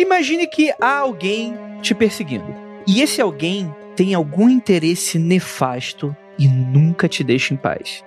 [0.00, 2.46] Imagine que há alguém te perseguindo.
[2.86, 8.02] E esse alguém tem algum interesse nefasto e nunca te deixa em paz.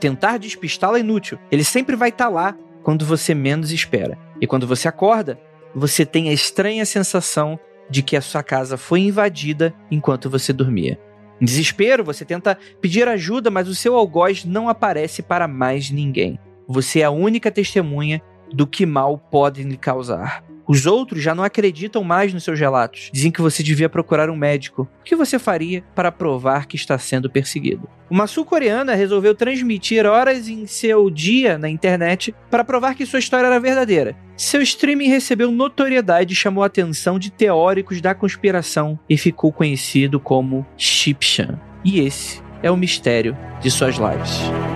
[0.00, 1.38] Tentar despistá-lo é inútil.
[1.48, 4.18] Ele sempre vai estar lá quando você menos espera.
[4.40, 5.38] E quando você acorda,
[5.72, 7.56] você tem a estranha sensação
[7.88, 10.98] de que a sua casa foi invadida enquanto você dormia.
[11.40, 16.40] Em desespero, você tenta pedir ajuda, mas o seu algoz não aparece para mais ninguém.
[16.66, 18.20] Você é a única testemunha
[18.52, 20.42] do que mal podem lhe causar.
[20.66, 23.10] Os outros já não acreditam mais nos seus relatos.
[23.12, 24.88] Dizem que você devia procurar um médico.
[25.00, 27.88] O que você faria para provar que está sendo perseguido?
[28.10, 33.46] Uma sul-coreana resolveu transmitir horas em seu dia na internet para provar que sua história
[33.46, 34.16] era verdadeira.
[34.36, 40.20] Seu streaming recebeu notoriedade e chamou a atenção de teóricos da conspiração e ficou conhecido
[40.20, 41.58] como Shipshan.
[41.84, 44.75] E esse é o mistério de suas lives.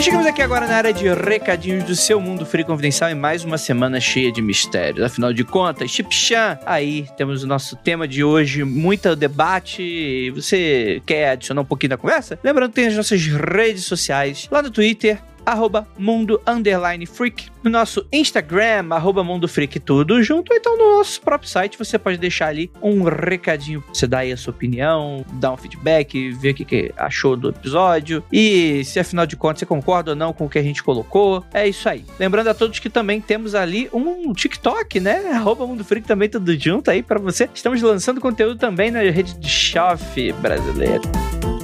[0.00, 3.44] E chegamos aqui agora na área de recadinhos do seu mundo free confidencial em mais
[3.44, 5.04] uma semana cheia de mistérios.
[5.04, 10.30] Afinal de contas, Chipchan, aí temos o nosso tema de hoje, muito debate.
[10.30, 12.38] Você quer adicionar um pouquinho da conversa?
[12.42, 15.18] Lembrando que tem as nossas redes sociais lá no Twitter,
[15.50, 17.48] arroba mundo underline freak.
[17.62, 20.52] No nosso Instagram, arroba mundo freak, tudo junto.
[20.52, 23.82] Ou então no nosso próprio site você pode deixar ali um recadinho.
[23.92, 27.50] Você dá aí a sua opinião, dá um feedback, ver o que, que achou do
[27.50, 28.22] episódio.
[28.32, 31.44] E se afinal de contas você concorda ou não com o que a gente colocou.
[31.52, 32.04] É isso aí.
[32.18, 35.30] Lembrando a todos que também temos ali um TikTok, né?
[35.34, 37.48] Arroba mundo freak também tudo junto aí para você.
[37.54, 41.59] Estamos lançando conteúdo também na rede de Shoff brasileira.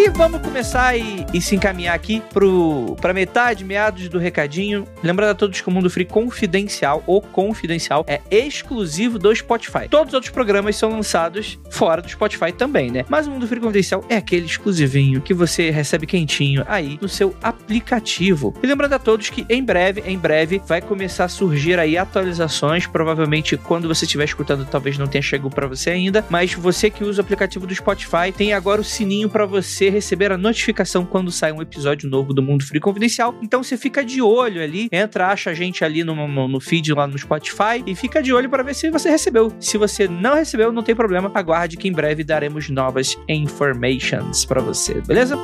[0.00, 2.22] E vamos começar e, e, se encaminhar aqui
[3.00, 4.86] para metade, meados do recadinho.
[5.02, 9.88] Lembrando a todos que o Mundo Free Confidencial ou Confidencial é exclusivo do Spotify.
[9.90, 13.04] Todos os outros programas são lançados fora do Spotify também, né?
[13.08, 17.34] Mas o Mundo Free Confidencial é aquele exclusivinho que você recebe quentinho aí no seu
[17.42, 18.54] aplicativo.
[18.62, 22.86] E lembrando a todos que em breve, em breve, vai começar a surgir aí atualizações.
[22.86, 26.24] Provavelmente quando você estiver escutando, talvez não tenha chegado para você ainda.
[26.30, 29.90] Mas você que usa o aplicativo do Spotify tem agora o sininho para você você
[29.90, 33.34] receber a notificação quando sai um episódio novo do Mundo Free Confidencial.
[33.42, 36.92] Então você fica de olho ali, entra, acha a gente ali no, no, no feed
[36.92, 39.52] lá no Spotify e fica de olho para ver se você recebeu.
[39.58, 44.60] Se você não recebeu, não tem problema, aguarde que em breve daremos novas informations para
[44.60, 45.36] você, beleza?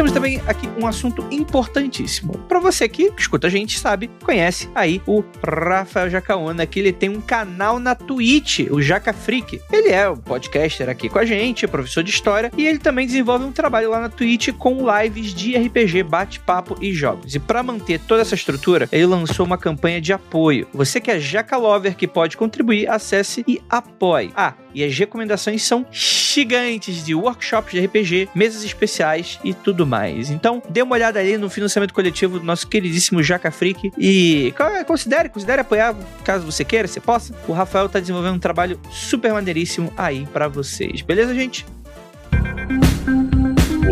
[0.00, 2.32] Temos também aqui um assunto importantíssimo.
[2.48, 7.10] Para você que escuta a gente, sabe, conhece aí o Rafael Jacaona, que ele tem
[7.10, 9.60] um canal na Twitch, o Jaca Freak.
[9.70, 13.44] Ele é um podcaster aqui com a gente, professor de história, e ele também desenvolve
[13.44, 17.34] um trabalho lá na Twitch com lives de RPG, bate-papo e jogos.
[17.34, 20.66] E para manter toda essa estrutura, ele lançou uma campanha de apoio.
[20.72, 24.32] Você que é Jaca Lover que pode contribuir, acesse e apoie.
[24.34, 30.30] Ah, e as recomendações são gigantes de workshops de RPG, mesas especiais e tudo mais.
[30.30, 34.54] Então, dê uma olhada ali no financiamento coletivo do nosso queridíssimo Jaca Freak e
[34.86, 35.94] considere, considere apoiar
[36.24, 37.34] caso você queira, você possa.
[37.48, 41.02] O Rafael tá desenvolvendo um trabalho super maneiríssimo aí para vocês.
[41.02, 41.66] Beleza, gente?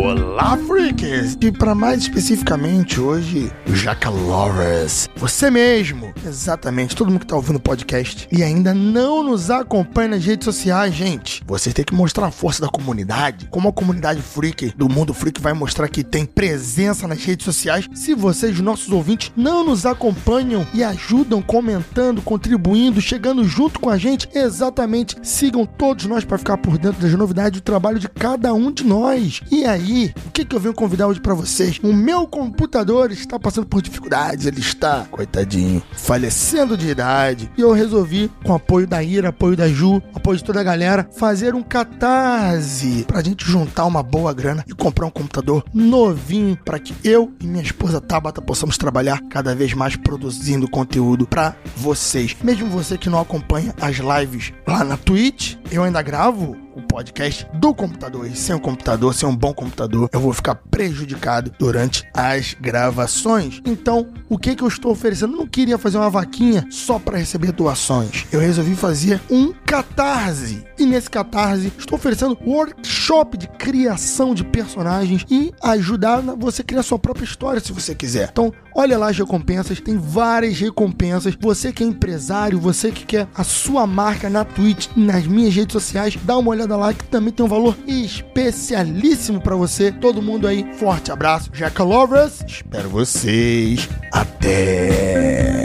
[0.01, 1.37] Olá, freaks!
[1.41, 5.09] E para mais especificamente hoje, Jaca Lovers.
[5.17, 10.11] Você mesmo, exatamente, todo mundo que tá ouvindo o podcast e ainda não nos acompanha
[10.11, 11.43] nas redes sociais, gente.
[11.45, 15.41] Você tem que mostrar a força da comunidade, como a comunidade freak do mundo freak
[15.41, 17.89] vai mostrar que tem presença nas redes sociais.
[17.93, 23.97] Se vocês, nossos ouvintes, não nos acompanham e ajudam comentando, contribuindo, chegando junto com a
[23.97, 28.53] gente, exatamente, sigam todos nós para ficar por dentro das novidades do trabalho de cada
[28.53, 29.41] um de nós.
[29.51, 29.88] E aí,
[30.25, 31.79] o que, que eu venho convidar hoje para vocês?
[31.83, 37.51] O meu computador está passando por dificuldades, ele está, coitadinho, falecendo de idade.
[37.57, 41.07] E eu resolvi, com apoio da Ira, apoio da Ju, apoio de toda a galera,
[41.17, 46.79] fazer um catarse pra gente juntar uma boa grana e comprar um computador novinho para
[46.79, 52.35] que eu e minha esposa Tabata possamos trabalhar cada vez mais produzindo conteúdo para vocês.
[52.43, 56.55] Mesmo você que não acompanha as lives lá na Twitch, eu ainda gravo
[56.99, 58.27] podcast do computador.
[58.27, 63.61] E sem o computador, sem um bom computador, eu vou ficar prejudicado durante as gravações.
[63.65, 65.33] Então, o que que eu estou oferecendo?
[65.33, 68.25] Eu não queria fazer uma vaquinha só para receber doações.
[68.33, 70.65] Eu resolvi fazer um catarse.
[70.77, 76.83] E nesse catarse, estou oferecendo workshop de criação de personagens e ajudar você a criar
[76.83, 78.27] sua própria história se você quiser.
[78.29, 81.35] Então, olha lá as recompensas, tem várias recompensas.
[81.39, 85.73] Você que é empresário, você que quer a sua marca na Twitch, nas minhas redes
[85.73, 89.91] sociais, dá uma olhada lá que também tem um valor especialíssimo para você.
[89.91, 91.49] Todo mundo aí, forte abraço.
[91.53, 93.89] Jaca Lovers, espero vocês.
[94.13, 95.63] Até!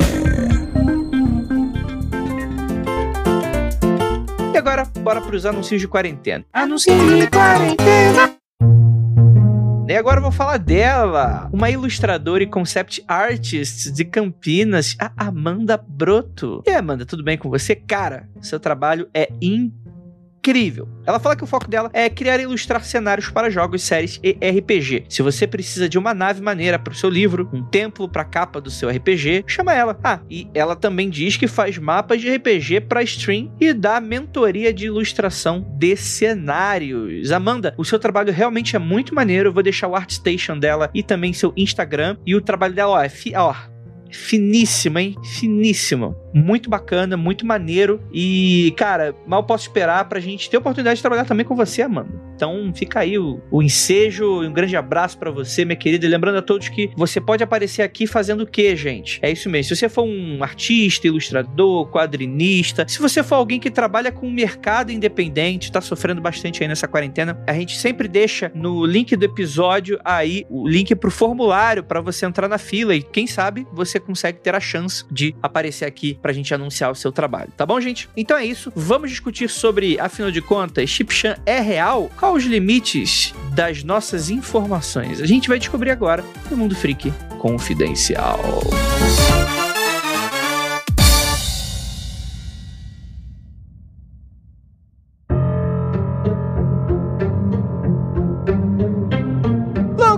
[4.52, 6.44] E agora, bora pros anúncios de quarentena.
[6.52, 8.43] Anúncios de quarentena!
[9.86, 15.76] E agora eu vou falar dela, uma ilustradora e concept artist de Campinas, a Amanda
[15.76, 16.62] Broto.
[16.66, 17.76] E aí, Amanda, tudo bem com você?
[17.76, 19.83] Cara, seu trabalho é incrível
[20.44, 20.86] incrível.
[21.06, 24.32] Ela fala que o foco dela é criar e ilustrar cenários para jogos, séries e
[24.32, 25.06] RPG.
[25.08, 28.26] Se você precisa de uma nave maneira para o seu livro, um templo para a
[28.26, 29.98] capa do seu RPG, chama ela.
[30.04, 34.72] Ah, e ela também diz que faz mapas de RPG para stream e dá mentoria
[34.72, 37.32] de ilustração de cenários.
[37.32, 39.48] Amanda, o seu trabalho realmente é muito maneiro.
[39.48, 42.16] Eu vou deixar o ArtStation dela e também seu Instagram.
[42.26, 43.54] E o trabalho dela, ó, é fi ó,
[44.10, 45.14] finíssimo, hein?
[45.38, 48.00] Finíssimo muito bacana, muito maneiro.
[48.12, 51.82] E, cara, mal posso esperar pra gente ter a oportunidade de trabalhar também com você,
[51.82, 52.24] Amanda.
[52.34, 56.04] Então fica aí o, o ensejo e um grande abraço para você, minha querida.
[56.04, 59.20] E lembrando a todos que você pode aparecer aqui fazendo o quê, gente?
[59.22, 59.68] É isso mesmo.
[59.68, 64.30] Se você for um artista, ilustrador, quadrinista, se você for alguém que trabalha com o
[64.30, 69.24] mercado independente, tá sofrendo bastante aí nessa quarentena, a gente sempre deixa no link do
[69.24, 74.00] episódio aí o link pro formulário para você entrar na fila e quem sabe você
[74.00, 77.78] consegue ter a chance de aparecer aqui pra gente anunciar o seu trabalho, tá bom,
[77.78, 78.08] gente?
[78.16, 78.72] Então é isso.
[78.74, 82.10] Vamos discutir sobre, afinal de contas, Chipchan é real?
[82.18, 85.20] Quais os limites das nossas informações?
[85.20, 88.40] A gente vai descobrir agora no Mundo Freak Confidencial.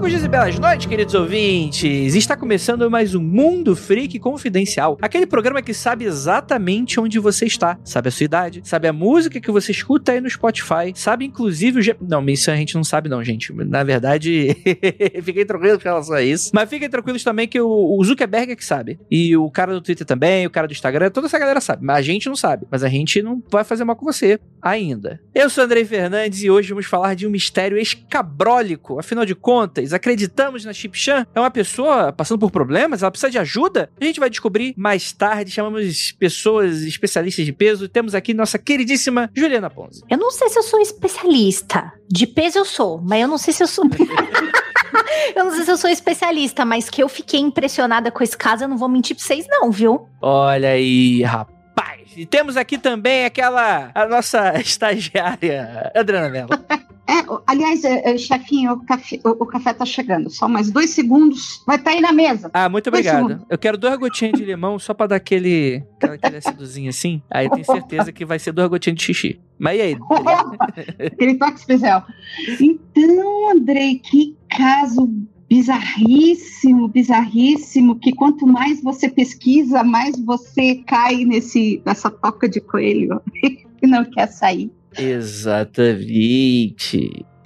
[0.07, 2.15] E belas noites, queridos ouvintes!
[2.15, 7.77] Está começando mais um Mundo Freak Confidencial, aquele programa que sabe exatamente onde você está,
[7.85, 11.81] sabe a sua idade, sabe a música que você escuta aí no Spotify, sabe inclusive
[11.81, 11.83] o.
[11.83, 11.97] G...
[12.01, 13.53] Não, isso a gente não sabe, não, gente.
[13.53, 14.57] Na verdade,
[15.25, 16.53] fiquem tranquilos com relação a isso.
[16.55, 19.01] Mas fiquem tranquilos também que o Zuckerberg é que sabe.
[19.11, 21.85] E o cara do Twitter também, o cara do Instagram, toda essa galera sabe.
[21.85, 22.65] Mas a gente não sabe.
[22.71, 25.21] Mas a gente não vai fazer mal com você ainda.
[25.35, 29.01] Eu sou Andrei Fernandes e hoje vamos falar de um mistério escabrólico.
[29.01, 31.27] Afinal de contas, acreditamos na Chip Chan?
[31.35, 33.03] É uma pessoa passando por problemas?
[33.03, 33.91] Ela precisa de ajuda?
[34.01, 35.51] A gente vai descobrir mais tarde.
[35.51, 37.89] Chamamos pessoas especialistas de peso.
[37.89, 40.03] Temos aqui nossa queridíssima Juliana Ponzi.
[40.09, 41.93] Eu não sei se eu sou especialista.
[42.09, 43.85] De peso eu sou, mas eu não sei se eu sou.
[45.35, 48.65] eu não sei se eu sou especialista, mas que eu fiquei impressionada com esse caso,
[48.65, 50.09] eu não vou mentir pra vocês, não, viu?
[50.21, 51.56] Olha aí, rapaz.
[52.17, 56.49] E temos aqui também aquela, a nossa estagiária, Adriana Mello.
[57.09, 60.29] É, aliás, é, é, chefinho, o café, o, café tá chegando.
[60.29, 61.63] Só mais dois segundos.
[61.65, 62.51] Vai estar tá aí na mesa.
[62.53, 63.47] Ah, muito obrigado.
[63.49, 67.23] Eu quero duas gotinhas de limão só pra dar aquele, aquele acidozinho assim.
[67.31, 69.41] Aí eu tenho certeza que vai ser duas gotinhas de xixi.
[69.57, 69.97] Mas e aí?
[71.07, 72.05] aquele toque especial.
[72.61, 75.09] Então, Andrei, que caso
[75.49, 83.21] bizarríssimo, bizarríssimo, que quanto mais você pesquisa, mais você cai nesse, nessa toca de coelho
[83.43, 84.71] e não quer sair.
[84.99, 86.25] Exatamente.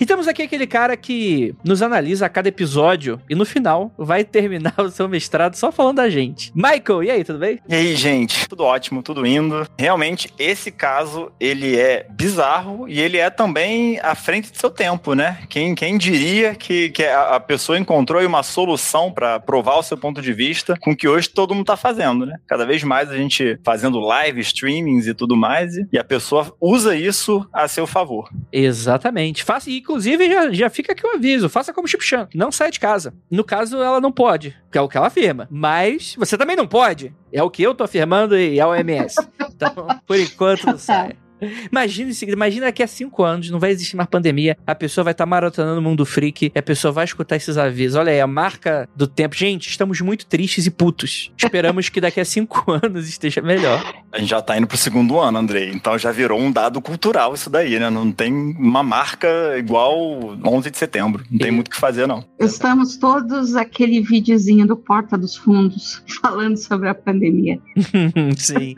[0.00, 4.25] E temos aqui aquele cara que nos analisa a cada episódio e no final vai
[4.25, 6.50] terminar o seu mestrado só falando da gente.
[6.54, 7.61] Michael, e aí, tudo bem?
[7.69, 8.49] E aí, gente?
[8.49, 9.66] Tudo ótimo, tudo indo.
[9.78, 15.14] Realmente, esse caso, ele é bizarro e ele é também à frente do seu tempo,
[15.14, 15.42] né?
[15.50, 20.23] Quem, quem diria que, que a, pessoa encontrou uma solução para provar o seu ponto
[20.23, 22.37] de vista com o que hoje todo mundo tá fazendo, né?
[22.47, 26.97] Cada vez mais a gente fazendo live streamings e tudo mais e a pessoa usa
[26.97, 28.30] isso a seu favor.
[28.50, 29.45] Exatamente.
[29.45, 32.78] Faça e Inclusive, já, já fica aqui o aviso: faça como Chipchan, não sai de
[32.78, 33.12] casa.
[33.28, 35.49] No caso, ela não pode, que é o que ela afirma.
[35.50, 37.12] Mas você também não pode.
[37.32, 39.16] É o que eu tô afirmando e é a OMS.
[39.40, 41.16] Então, por enquanto, não sai.
[41.70, 45.25] Imagina, imagina daqui a cinco anos, não vai existir mais pandemia, a pessoa vai estar
[45.25, 47.97] tá maratonando o mundo freak, a pessoa vai escutar esses avisos.
[47.97, 49.35] Olha aí, a marca do tempo.
[49.35, 51.32] Gente, estamos muito tristes e putos.
[51.37, 53.82] Esperamos que daqui a cinco anos esteja melhor.
[54.12, 55.70] A gente já tá indo pro segundo ano, Andrei.
[55.70, 57.88] Então já virou um dado cultural isso daí, né?
[57.90, 61.25] Não tem uma marca igual 11 de setembro.
[61.30, 62.25] Não tem muito o que fazer, não.
[62.38, 67.59] Estamos todos aquele videozinho do Porta dos Fundos falando sobre a pandemia.
[68.37, 68.75] Sim.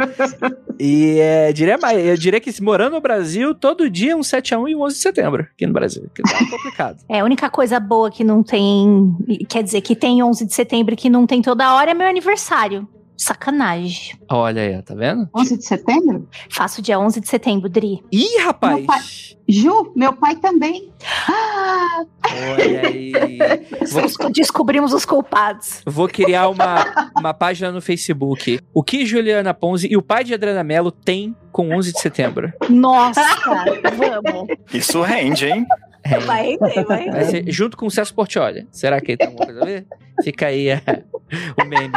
[0.79, 4.75] E é, diria mais, eu diria que morando no Brasil, todo dia um 7x1 e
[4.77, 6.11] um 11 de setembro aqui no Brasil.
[6.15, 6.99] Que tá complicado.
[7.09, 9.15] É, a única coisa boa que não tem.
[9.49, 12.09] Quer dizer, que tem 11 de setembro e que não tem toda hora é meu
[12.09, 12.89] aniversário.
[13.17, 14.17] Sacanagem.
[14.29, 15.29] Olha aí, tá vendo?
[15.37, 16.29] 11 de setembro?
[16.51, 18.03] Faço dia 11 de setembro, Dri.
[18.11, 18.77] Ih, rapaz!
[18.77, 19.01] Meu pai-
[19.49, 20.93] Ju, meu pai também.
[21.29, 22.05] Ah,
[22.53, 23.13] Olha aí.
[23.91, 25.83] Vou, Descobrimos os culpados.
[25.85, 28.61] vou criar uma, uma página no Facebook.
[28.73, 32.53] O que Juliana Ponzi e o pai de Adriana Mello tem com 11 de setembro?
[32.69, 33.21] Nossa,
[34.25, 34.49] vamos.
[34.73, 35.67] Isso rende, hein?
[36.05, 38.67] É, Vai render, vai vai ser junto com o Celso Portiolli.
[38.73, 39.87] Será que tem alguma coisa a ver?
[40.25, 40.81] Fica aí é,
[41.63, 41.93] o meme.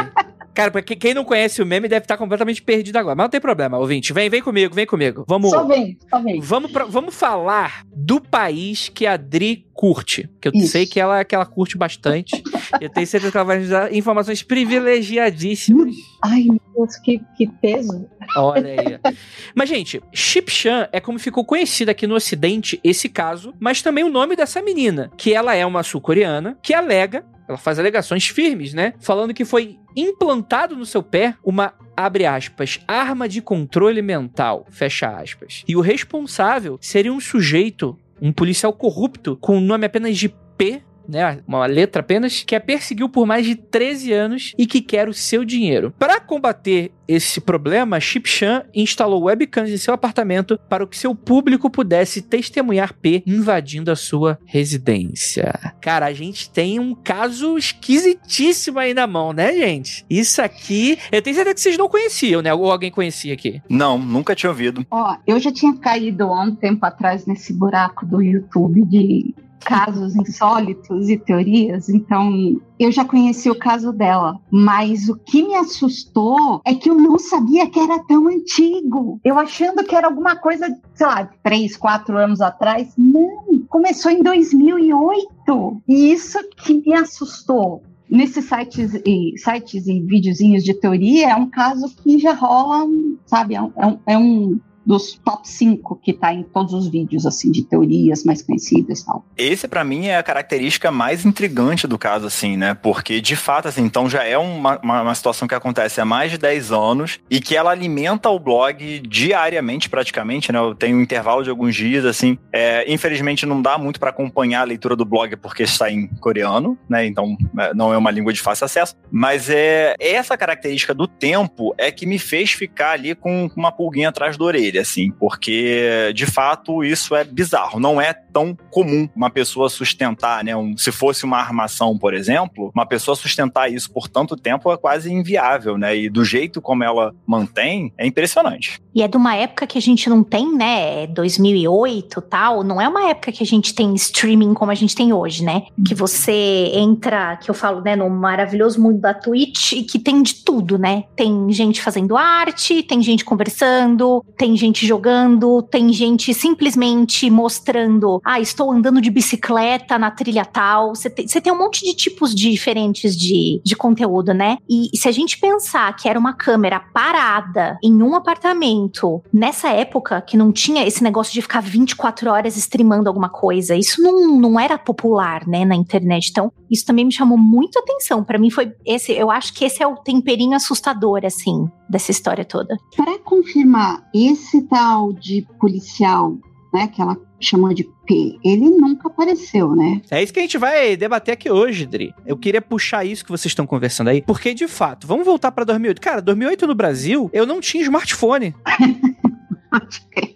[0.54, 3.14] Cara, pra que- quem não conhece o meme deve estar completamente perdido agora.
[3.16, 4.12] Mas não tem problema, ouvinte.
[4.12, 5.24] Vem, vem comigo, vem comigo.
[5.28, 5.50] Vamos.
[5.50, 6.40] só vem, só vem.
[6.40, 10.28] Vamos, pra- vamos falar do país que a Dri curte.
[10.40, 10.68] Que eu Isso.
[10.68, 12.42] sei que ela, que ela curte bastante.
[12.80, 15.94] eu tenho certeza que ela vai nos dar informações privilegiadíssimas.
[16.24, 18.08] Ai, meu Deus, que, que peso.
[18.36, 19.14] Olha aí.
[19.54, 24.10] Mas, gente, Chipchan é como ficou conhecido aqui no Ocidente esse caso, mas também o
[24.10, 28.94] nome dessa menina, que ela é uma sul-coreana, que alega, ela faz alegações firmes, né?
[28.98, 35.08] Falando que foi implantado no seu pé uma, abre aspas, arma de controle mental, fecha
[35.08, 35.62] aspas.
[35.68, 40.82] E o responsável seria um sujeito, um policial corrupto, com o nome apenas de P
[41.08, 45.08] né, uma letra apenas, que a perseguiu por mais de 13 anos e que quer
[45.08, 45.92] o seu dinheiro.
[45.98, 51.70] Para combater esse problema, Chip Chan instalou webcams em seu apartamento para que seu público
[51.70, 55.52] pudesse testemunhar P invadindo a sua residência.
[55.80, 60.04] Cara, a gente tem um caso esquisitíssimo aí na mão, né, gente?
[60.10, 62.52] Isso aqui, eu tenho certeza que vocês não conheciam, né?
[62.52, 63.62] Ou alguém conhecia aqui.
[63.68, 64.84] Não, nunca tinha ouvido.
[64.90, 69.34] Ó, eu já tinha caído há um tempo atrás nesse buraco do YouTube de
[69.66, 75.56] casos insólitos e teorias, então eu já conheci o caso dela, mas o que me
[75.56, 79.20] assustou é que eu não sabia que era tão antigo.
[79.24, 82.92] Eu achando que era alguma coisa, sei lá, três, quatro anos atrás.
[82.96, 87.82] Não, começou em 2008 e isso que me assustou.
[88.08, 92.88] Nesses sites e, sites e videozinhos de teoria, é um caso que já rola,
[93.26, 94.56] sabe, é um, é um, é
[94.86, 99.06] dos top 5 que tá em todos os vídeos, assim, de teorias mais conhecidas e
[99.06, 99.26] tal.
[99.36, 102.74] Esse, pra mim, é a característica mais intrigante do caso, assim, né?
[102.74, 106.30] Porque, de fato, assim, então já é uma, uma, uma situação que acontece há mais
[106.30, 110.58] de 10 anos e que ela alimenta o blog diariamente, praticamente, né?
[110.60, 112.38] Eu tenho um intervalo de alguns dias, assim.
[112.52, 116.78] É, infelizmente, não dá muito pra acompanhar a leitura do blog porque está em coreano,
[116.88, 117.04] né?
[117.04, 118.94] Então, é, não é uma língua de fácil acesso.
[119.10, 124.10] Mas é essa característica do tempo é que me fez ficar ali com uma pulguinha
[124.10, 127.80] atrás da orelha assim, porque de fato isso é bizarro.
[127.80, 130.54] Não é tão comum uma pessoa sustentar, né?
[130.54, 134.76] Um, se fosse uma armação, por exemplo, uma pessoa sustentar isso por tanto tempo é
[134.76, 135.96] quase inviável, né?
[135.96, 138.80] E do jeito como ela mantém, é impressionante.
[138.94, 141.06] E é de uma época que a gente não tem, né?
[141.06, 142.62] 2008 tal.
[142.62, 145.64] Não é uma época que a gente tem streaming como a gente tem hoje, né?
[145.86, 150.22] Que você entra, que eu falo, né, no maravilhoso mundo da Twitch e que tem
[150.22, 151.04] de tudo, né?
[151.14, 158.40] Tem gente fazendo arte, tem gente conversando, tem gente jogando, tem gente simplesmente mostrando, ah,
[158.40, 160.94] estou andando de bicicleta na trilha tal.
[160.94, 164.58] Você tem, tem um monte de tipos diferentes de, de conteúdo, né?
[164.68, 170.20] E se a gente pensar que era uma câmera parada em um apartamento, nessa época
[170.20, 174.58] que não tinha esse negócio de ficar 24 horas streamando alguma coisa, isso não, não
[174.58, 176.28] era popular, né, na internet.
[176.30, 178.24] Então, isso também me chamou muito atenção.
[178.24, 182.44] Para mim foi esse, eu acho que esse é o temperinho assustador, assim, dessa história
[182.44, 182.76] toda.
[182.96, 186.36] Para confirmar, esse tal de policial,
[186.72, 190.00] né, que ela chamou de P, ele nunca apareceu, né?
[190.10, 192.14] É isso que a gente vai debater aqui hoje, Dri.
[192.24, 195.64] Eu queria puxar isso que vocês estão conversando aí, porque de fato, vamos voltar pra
[195.64, 196.00] 2008.
[196.00, 198.54] Cara, 2008 no Brasil, eu não tinha smartphone.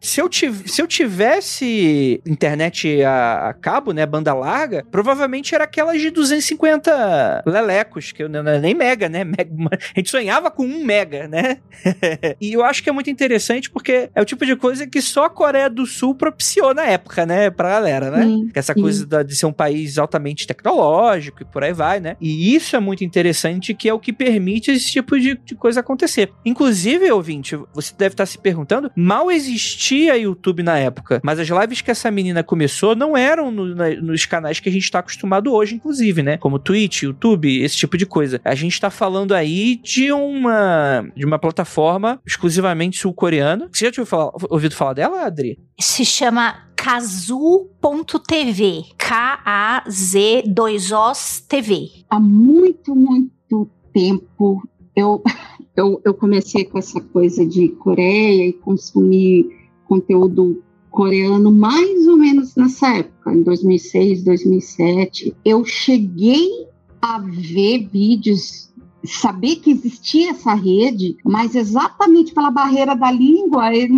[0.00, 6.00] Se eu, se eu tivesse internet a, a, cabo, né, banda larga, provavelmente era aquelas
[6.00, 9.24] de 250 lelecos, que eu, não, nem mega, né?
[9.30, 11.58] Mega, a gente sonhava com um mega, né?
[12.40, 15.24] e eu acho que é muito interessante porque é o tipo de coisa que só
[15.24, 18.24] a Coreia do Sul propiciou na época, né, pra galera, né?
[18.24, 22.16] Sim, Essa coisa da, de ser um país altamente tecnológico e por aí vai, né?
[22.20, 25.80] E isso é muito interessante, que é o que permite esse tipo de, de coisa
[25.80, 26.32] acontecer.
[26.44, 31.80] Inclusive, ouvinte, você deve estar se perguntando, mal existia YouTube na época, mas as lives
[31.80, 35.52] que essa menina começou não eram no, na, nos canais que a gente está acostumado
[35.52, 36.36] hoje, inclusive, né?
[36.36, 38.40] Como Twitch, YouTube, esse tipo de coisa.
[38.44, 43.68] A gente está falando aí de uma de uma plataforma exclusivamente sul-coreana.
[43.72, 45.58] Você já tinha falar, ouvido falar dela, Adri?
[45.78, 47.64] Se chama Kazu.tv.
[48.96, 51.88] K-A-Z 2 Os TV.
[52.08, 54.62] Há muito, muito tempo
[54.94, 55.22] eu
[55.76, 59.59] eu, eu comecei com essa coisa de Coreia e consumir
[59.90, 65.36] conteúdo coreano mais ou menos nessa época, em 2006, 2007.
[65.44, 66.48] Eu cheguei
[67.02, 68.72] a ver vídeos
[69.04, 73.88] saber que existia essa rede, mas exatamente pela barreira da língua, eu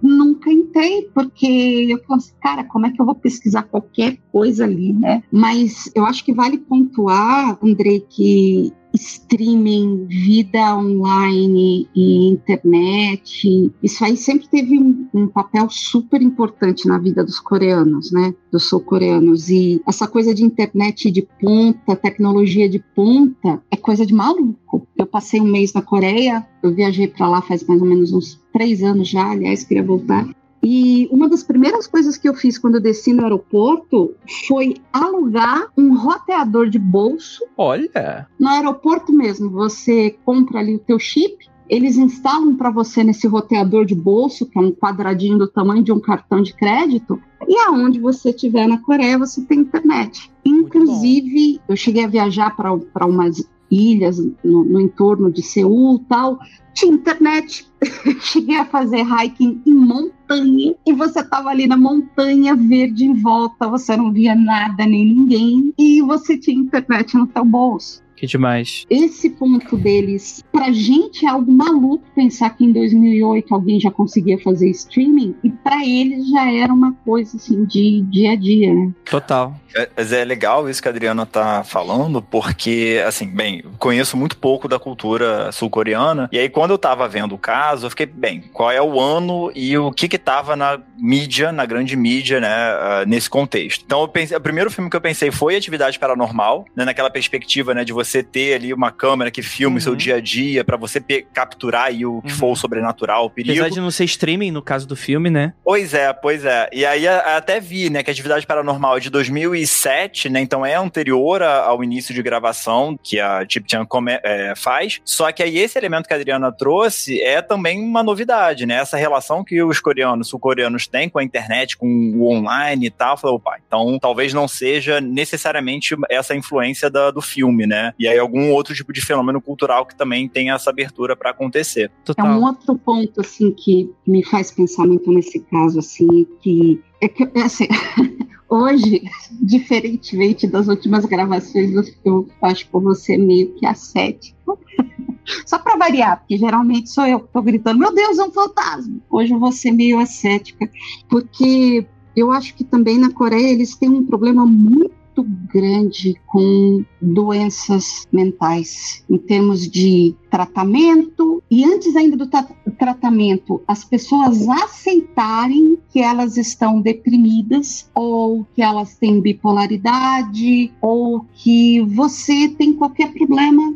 [0.00, 4.64] nunca entrei, porque eu falo assim, cara, como é que eu vou pesquisar qualquer coisa
[4.64, 5.22] ali, né?
[5.32, 14.16] Mas eu acho que vale pontuar, Andrei, que streaming, vida online e internet, isso aí
[14.16, 18.34] sempre teve um, um, papel super importante na vida dos coreanos, né?
[18.52, 19.48] Dos sul-coreanos.
[19.48, 24.86] E essa coisa de internet de ponta, tecnologia de ponta, é coisa de maluco.
[24.96, 28.40] Eu passei um mês na Coreia, eu viajei para lá faz mais ou menos uns
[28.52, 30.28] três anos já, aliás, queria voltar.
[30.64, 34.14] E uma das primeiras coisas que eu fiz quando eu desci no aeroporto
[34.48, 37.44] foi alugar um roteador de bolso.
[37.56, 38.26] Olha!
[38.38, 41.36] No aeroporto mesmo, você compra ali o teu chip,
[41.68, 45.92] eles instalam para você nesse roteador de bolso, que é um quadradinho do tamanho de
[45.92, 50.30] um cartão de crédito, e aonde você estiver na Coreia, você tem internet.
[50.44, 53.42] Inclusive, eu cheguei a viajar para umas
[53.74, 56.38] ilhas no, no entorno de Seul tal,
[56.74, 57.66] tinha internet.
[58.20, 63.68] Cheguei a fazer hiking em montanha e você tava ali na montanha verde em volta,
[63.68, 68.03] você não via nada nem ninguém e você tinha internet no teu bolso.
[68.24, 68.86] Que demais.
[68.88, 74.38] Esse ponto deles, pra gente é algo maluco pensar que em 2008 alguém já conseguia
[74.38, 78.92] fazer streaming e para eles já era uma coisa assim de dia a dia, né?
[79.04, 79.54] Total.
[79.76, 84.36] É, mas é legal isso que a Adriana tá falando, porque, assim, bem, conheço muito
[84.36, 88.40] pouco da cultura sul-coreana, e aí quando eu tava vendo o caso, eu fiquei, bem,
[88.52, 92.48] qual é o ano e o que que tava na mídia, na grande mídia, né,
[92.48, 93.82] uh, nesse contexto.
[93.84, 97.74] Então, eu pensei, o primeiro filme que eu pensei foi Atividade Paranormal, né, naquela perspectiva,
[97.74, 99.80] né, de você ter ali uma câmera que filme uhum.
[99.80, 101.00] seu dia a dia, para você
[101.32, 102.38] capturar aí o que uhum.
[102.38, 103.52] for o sobrenatural, o perigo.
[103.52, 105.52] Apesar de não ser streaming, no caso do filme, né?
[105.64, 106.68] Pois é, pois é.
[106.72, 110.40] E aí até vi, né, que Atividade Paranormal é de 2000 2007, né?
[110.40, 113.86] Então é anterior ao início de gravação que a Chip Chan
[114.22, 115.00] é, faz.
[115.04, 118.76] Só que aí esse elemento que a Adriana trouxe é também uma novidade, né?
[118.76, 123.16] Essa relação que os coreanos, sul-coreanos têm com a internet, com o online e tal.
[123.16, 127.92] Falei, opa, então talvez não seja necessariamente essa influência da, do filme, né?
[127.98, 131.90] E aí algum outro tipo de fenômeno cultural que também tem essa abertura para acontecer.
[132.04, 132.26] Total.
[132.26, 137.08] É um outro ponto, assim, que me faz pensar muito nesse caso, assim, que é
[137.08, 137.68] que, assim,
[138.48, 139.02] hoje,
[139.42, 141.72] diferentemente das últimas gravações,
[142.04, 144.58] eu acho com você meio que ascético.
[145.46, 148.98] Só para variar, porque geralmente sou eu que estou gritando: Meu Deus, é um fantasma.
[149.10, 150.68] Hoje eu vou ser meio ascética,
[151.08, 155.22] porque eu acho que também na Coreia eles têm um problema muito muito
[155.52, 162.42] grande com doenças mentais, em termos de tratamento, e antes ainda do tra
[162.76, 171.80] tratamento, as pessoas aceitarem que elas estão deprimidas, ou que elas têm bipolaridade, ou que
[171.82, 173.74] você tem qualquer problema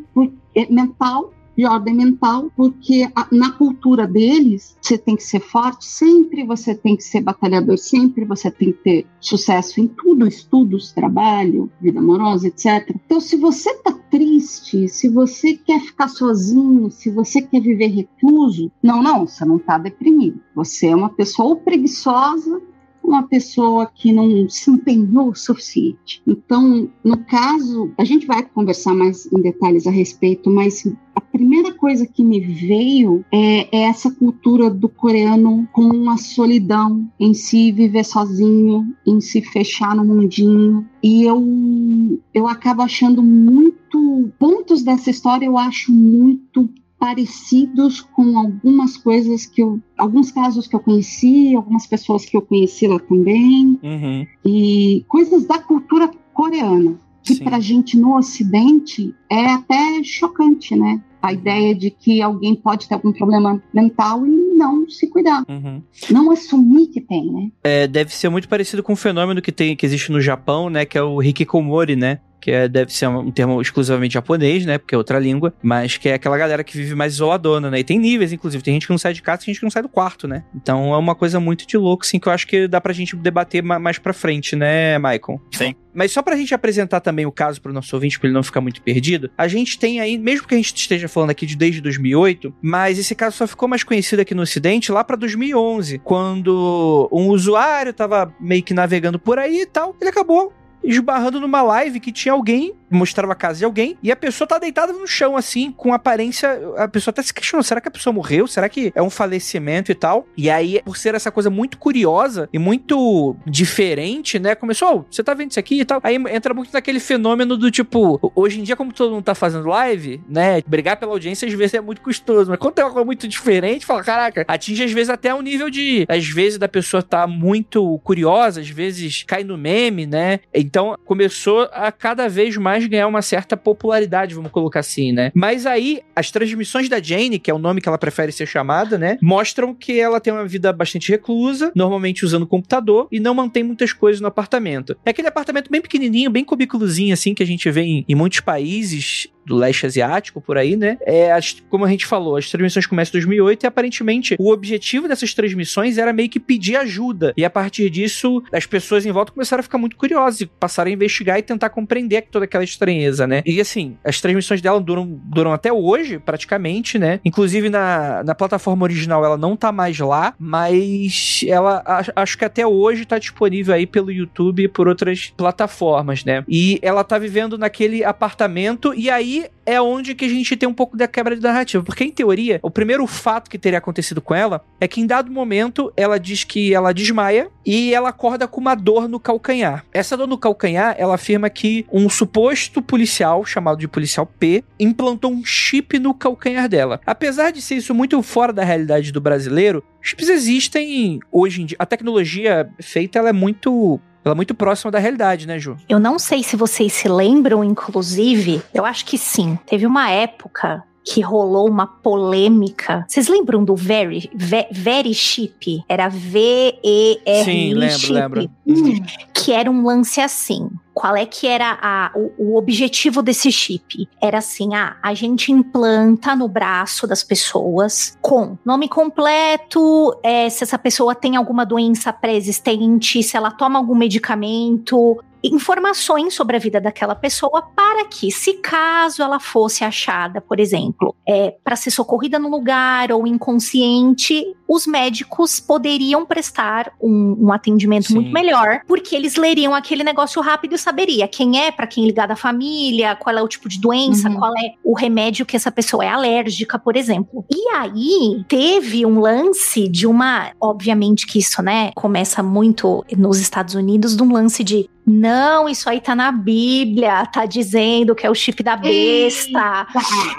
[0.68, 6.44] mental de ordem mental, porque a, na cultura deles, você tem que ser forte sempre,
[6.44, 11.68] você tem que ser batalhador sempre, você tem que ter sucesso em tudo, estudos, trabalho,
[11.80, 12.94] vida amorosa, etc.
[13.04, 18.70] Então, se você tá triste, se você quer ficar sozinho, se você quer viver recluso,
[18.80, 20.40] não, não, você não tá deprimido.
[20.54, 22.62] Você é uma pessoa ou preguiçosa
[23.08, 26.22] uma pessoa que não se empenhou o suficiente.
[26.26, 31.72] Então, no caso, a gente vai conversar mais em detalhes a respeito, mas a primeira
[31.74, 37.72] coisa que me veio é, é, essa cultura do coreano com a solidão em si
[37.72, 40.86] viver sozinho, em se fechar no mundinho.
[41.02, 44.30] E eu, eu acabo achando muito.
[44.38, 46.68] Pontos dessa história eu acho muito
[46.98, 52.42] parecidos com algumas coisas que eu, alguns casos que eu conheci, algumas pessoas que eu
[52.42, 54.26] conheci lá também, uhum.
[54.44, 56.98] e coisas da cultura coreana
[57.34, 61.00] que para a gente no Ocidente é até chocante, né?
[61.20, 65.44] A ideia de que alguém pode ter algum problema mental e não se cuidar.
[65.48, 65.82] Uhum.
[66.10, 67.50] Não assumir que tem, né?
[67.64, 70.86] É, deve ser muito parecido com o fenômeno que tem que existe no Japão, né?
[70.86, 72.20] Que é o hikikomori, né?
[72.40, 74.78] Que é, deve ser um termo exclusivamente japonês, né?
[74.78, 77.80] Porque é outra língua, mas que é aquela galera que vive mais isoladona, né?
[77.80, 78.62] E tem níveis, inclusive.
[78.62, 80.44] Tem gente que não sai de casa, tem gente que não sai do quarto, né?
[80.54, 83.16] Então é uma coisa muito de louco, assim, que eu acho que dá pra gente
[83.16, 85.40] debater mais pra frente, né, Michael?
[85.52, 85.74] Sim.
[85.94, 88.60] Mas só pra gente apresentar também o caso pro nosso ouvinte, pra ele não ficar
[88.60, 91.80] muito perdido, a gente tem aí, mesmo que a gente esteja falando aqui de desde
[91.80, 97.08] 2008, mas esse caso só ficou mais conhecido aqui no Ocidente lá pra 2011, quando
[97.10, 102.00] um usuário tava meio que navegando por aí e tal, ele acabou esbarrando numa live
[102.00, 105.36] que tinha alguém mostrava a casa de alguém e a pessoa tá deitada no chão,
[105.36, 106.48] assim, com aparência.
[106.76, 108.46] A pessoa até se questionou: será que a pessoa morreu?
[108.46, 110.26] Será que é um falecimento e tal?
[110.36, 114.54] E aí, por ser essa coisa muito curiosa e muito diferente, né?
[114.54, 116.00] Começou, oh, você tá vendo isso aqui e tal.
[116.02, 119.68] Aí entra muito naquele fenômeno do tipo, hoje em dia, como todo mundo tá fazendo
[119.68, 120.62] live, né?
[120.66, 123.86] Brigar pela audiência às vezes é muito custoso, mas quando tem uma coisa muito diferente,
[123.86, 126.06] fala, caraca, atinge às vezes até um nível de.
[126.08, 130.40] Às vezes da pessoa tá muito curiosa, às vezes cai no meme, né?
[130.68, 135.32] Então começou a cada vez mais ganhar uma certa popularidade, vamos colocar assim, né?
[135.34, 138.98] Mas aí, as transmissões da Jane, que é o nome que ela prefere ser chamada,
[138.98, 139.16] né?
[139.22, 143.94] Mostram que ela tem uma vida bastante reclusa, normalmente usando computador, e não mantém muitas
[143.94, 144.94] coisas no apartamento.
[145.06, 148.40] É aquele apartamento bem pequenininho, bem cubículozinho, assim, que a gente vê em, em muitos
[148.40, 150.98] países do leste asiático, por aí, né?
[151.02, 155.08] É, as, como a gente falou, as transmissões começam em 2008 e aparentemente o objetivo
[155.08, 157.32] dessas transmissões era meio que pedir ajuda.
[157.36, 160.90] E a partir disso, as pessoas em volta começaram a ficar muito curiosas e passaram
[160.90, 163.42] a investigar e tentar compreender toda aquela estranheza, né?
[163.46, 167.20] E assim, as transmissões dela duram, duram até hoje, praticamente, né?
[167.24, 171.82] Inclusive na, na plataforma original ela não tá mais lá, mas ela
[172.14, 176.44] acho que até hoje tá disponível aí pelo YouTube e por outras plataformas, né?
[176.48, 180.74] E ela tá vivendo naquele apartamento e aí é onde que a gente tem um
[180.74, 184.34] pouco da quebra de narrativa, porque em teoria, o primeiro fato que teria acontecido com
[184.34, 188.60] ela é que em dado momento ela diz que ela desmaia e ela acorda com
[188.60, 189.84] uma dor no calcanhar.
[189.92, 195.30] Essa dor no calcanhar, ela afirma que um suposto policial, chamado de policial P, implantou
[195.30, 197.00] um chip no calcanhar dela.
[197.04, 201.76] Apesar de ser isso muito fora da realidade do brasileiro, chips existem hoje em dia.
[201.78, 205.76] A tecnologia feita ela é muito ela é muito próxima da realidade, né, Ju?
[205.88, 209.58] Eu não sei se vocês se lembram, inclusive, eu acho que sim.
[209.66, 213.04] Teve uma época que rolou uma polêmica.
[213.08, 214.30] Vocês lembram do Very,
[214.70, 215.82] Very Chip?
[215.88, 217.44] Era V-E-R.
[217.44, 218.50] Sim, lembro, lembro.
[218.66, 219.00] Hum,
[219.32, 220.68] que era um lance assim.
[220.98, 224.08] Qual é que era a, o, o, objetivo desse chip?
[224.20, 230.64] Era assim: ah, a gente implanta no braço das pessoas com nome completo, é, se
[230.64, 236.80] essa pessoa tem alguma doença pré-existente, se ela toma algum medicamento, informações sobre a vida
[236.80, 242.38] daquela pessoa para que, se caso ela fosse achada, por exemplo, é, para ser socorrida
[242.38, 248.14] no lugar ou inconsciente, os médicos poderiam prestar um, um atendimento Sim.
[248.14, 252.26] muito melhor, porque eles leriam aquele negócio rápido e saberia quem é, para quem ligar
[252.26, 254.36] da família, qual é o tipo de doença, uhum.
[254.36, 257.44] qual é o remédio que essa pessoa é alérgica, por exemplo.
[257.50, 263.74] E aí teve um lance de uma, obviamente que isso, né, começa muito nos Estados
[263.74, 268.30] Unidos, de um lance de não, isso aí tá na Bíblia, tá dizendo que é
[268.30, 269.86] o chip da besta.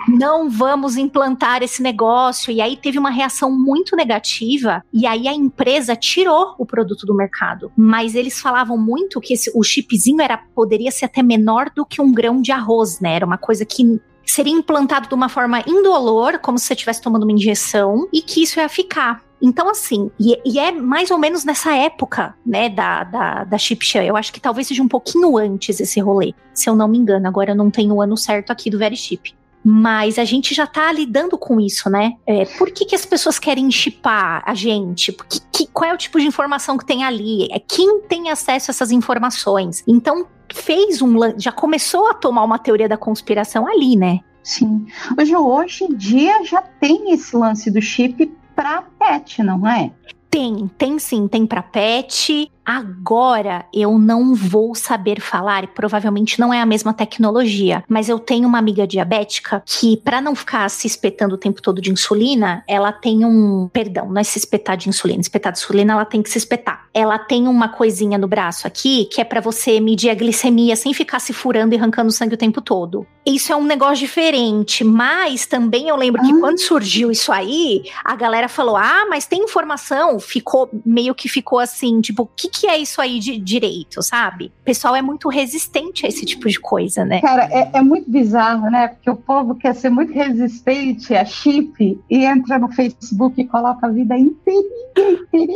[0.07, 2.51] Não vamos implantar esse negócio.
[2.51, 7.15] E aí teve uma reação muito negativa e aí a empresa tirou o produto do
[7.15, 7.71] mercado.
[7.75, 12.01] Mas eles falavam muito que esse, o chipzinho era poderia ser até menor do que
[12.01, 13.15] um grão de arroz, né?
[13.15, 17.23] Era uma coisa que seria implantado de uma forma indolor, como se você estivesse tomando
[17.23, 19.23] uma injeção, e que isso ia ficar.
[19.41, 24.03] Então, assim, e, e, é mais ou menos nessa época, né, da, da, da Chipchan.
[24.03, 27.27] Eu acho que talvez seja um pouquinho antes esse rolê, se eu não me engano.
[27.27, 29.33] Agora eu não tenho o ano certo aqui do Very Chip.
[29.63, 32.13] Mas a gente já tá lidando com isso, né?
[32.25, 35.11] É, por que, que as pessoas querem chipar a gente?
[35.11, 37.47] Que, que, qual é o tipo de informação que tem ali?
[37.51, 39.83] É quem tem acesso a essas informações?
[39.87, 41.15] Então, fez um.
[41.37, 44.21] Já começou a tomar uma teoria da conspiração ali, né?
[44.41, 44.87] Sim.
[45.17, 49.91] Hoje, hoje em dia já tem esse lance do chip para pet, não é?
[50.29, 56.53] Tem, tem sim, tem para pet, Agora eu não vou saber falar, e provavelmente não
[56.53, 60.85] é a mesma tecnologia, mas eu tenho uma amiga diabética que, para não ficar se
[60.85, 63.67] espetando o tempo todo de insulina, ela tem um.
[63.73, 65.19] Perdão, não é se espetar de insulina.
[65.19, 66.85] Espetar de insulina, ela tem que se espetar.
[66.93, 70.93] Ela tem uma coisinha no braço aqui que é para você medir a glicemia sem
[70.93, 73.03] ficar se furando e arrancando sangue o tempo todo.
[73.25, 76.39] Isso é um negócio diferente, mas também eu lembro que ah.
[76.39, 80.19] quando surgiu isso aí, a galera falou: ah, mas tem informação.
[80.19, 84.51] Ficou meio que ficou assim, tipo, o que, que é isso aí de direito, sabe?
[84.61, 87.21] O pessoal é muito resistente a esse tipo de coisa, né?
[87.21, 88.89] Cara, é, é muito bizarro, né?
[88.89, 93.87] Porque o povo quer ser muito resistente a chip e entra no Facebook e coloca
[93.87, 94.69] a vida inteirinha.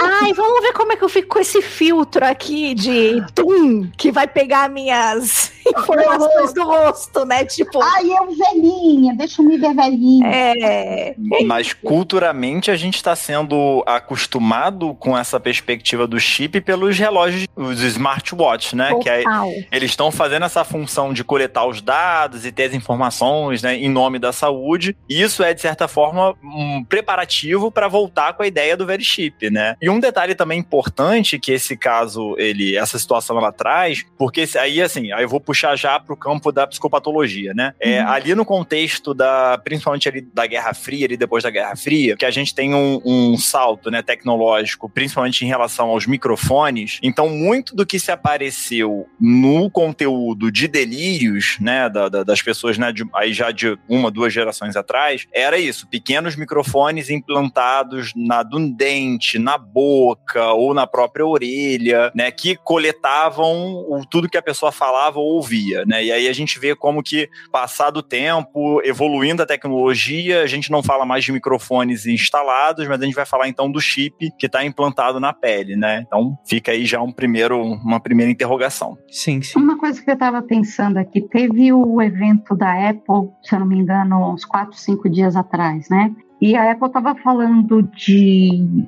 [0.02, 4.12] Ai, vamos ver como é que eu fico com esse filtro aqui de tum, que
[4.12, 7.46] vai pegar minhas informações do rosto, né?
[7.46, 7.82] Tipo.
[7.82, 10.28] Ai, eu velhinha, deixa eu me ver velhinha.
[10.28, 11.16] É.
[11.46, 17.82] Mas culturalmente a gente está sendo acostumado com essa perspectiva do chip pelos relógios, os
[17.82, 18.94] smartwatches, né?
[19.02, 19.50] Que aí, Total.
[19.72, 23.90] eles estão fazendo essa função de coletar os dados e ter as informações, né, em
[23.90, 24.96] nome da saúde.
[25.10, 29.04] E isso é de certa forma um preparativo para voltar com a ideia do very
[29.04, 29.76] chip, né?
[29.82, 34.82] E um detalhe também importante que esse caso ele, essa situação ela traz, porque aí
[34.82, 37.74] assim, aí eu vou puxar já para o campo da psicopatologia, né?
[37.80, 42.16] É, Ali no contexto da, principalmente ali da Guerra Fria, ali depois da Guerra Fria,
[42.16, 47.00] que a gente tem um, um salto, né, tecnológico, principalmente em relação aos microfones.
[47.04, 52.78] Então, muito do que se apareceu no conteúdo de delírios, né, da- da- das pessoas,
[52.78, 58.44] né, de- aí já de uma, duas gerações atrás, era isso, pequenos microfones implantados na
[58.44, 64.42] do dente, na boca ou na própria orelha, né, que coletavam o, tudo que a
[64.42, 66.04] pessoa falava ou ouvia, né?
[66.04, 70.72] E aí a gente vê como que passado o tempo, evoluindo a tecnologia, a gente
[70.72, 74.46] não fala mais de microfones instalados, mas a gente vai falar então do chip que
[74.46, 76.04] está implantado na pele, né?
[76.08, 78.98] Então fica aí já um primeiro, uma primeira interrogação.
[79.10, 79.60] Sim, sim.
[79.60, 83.68] Uma coisa que eu estava pensando aqui, teve o evento da Apple, se eu não
[83.68, 86.12] me engano, uns 4, 5 dias atrás, né?
[86.42, 88.88] E a Apple estava falando de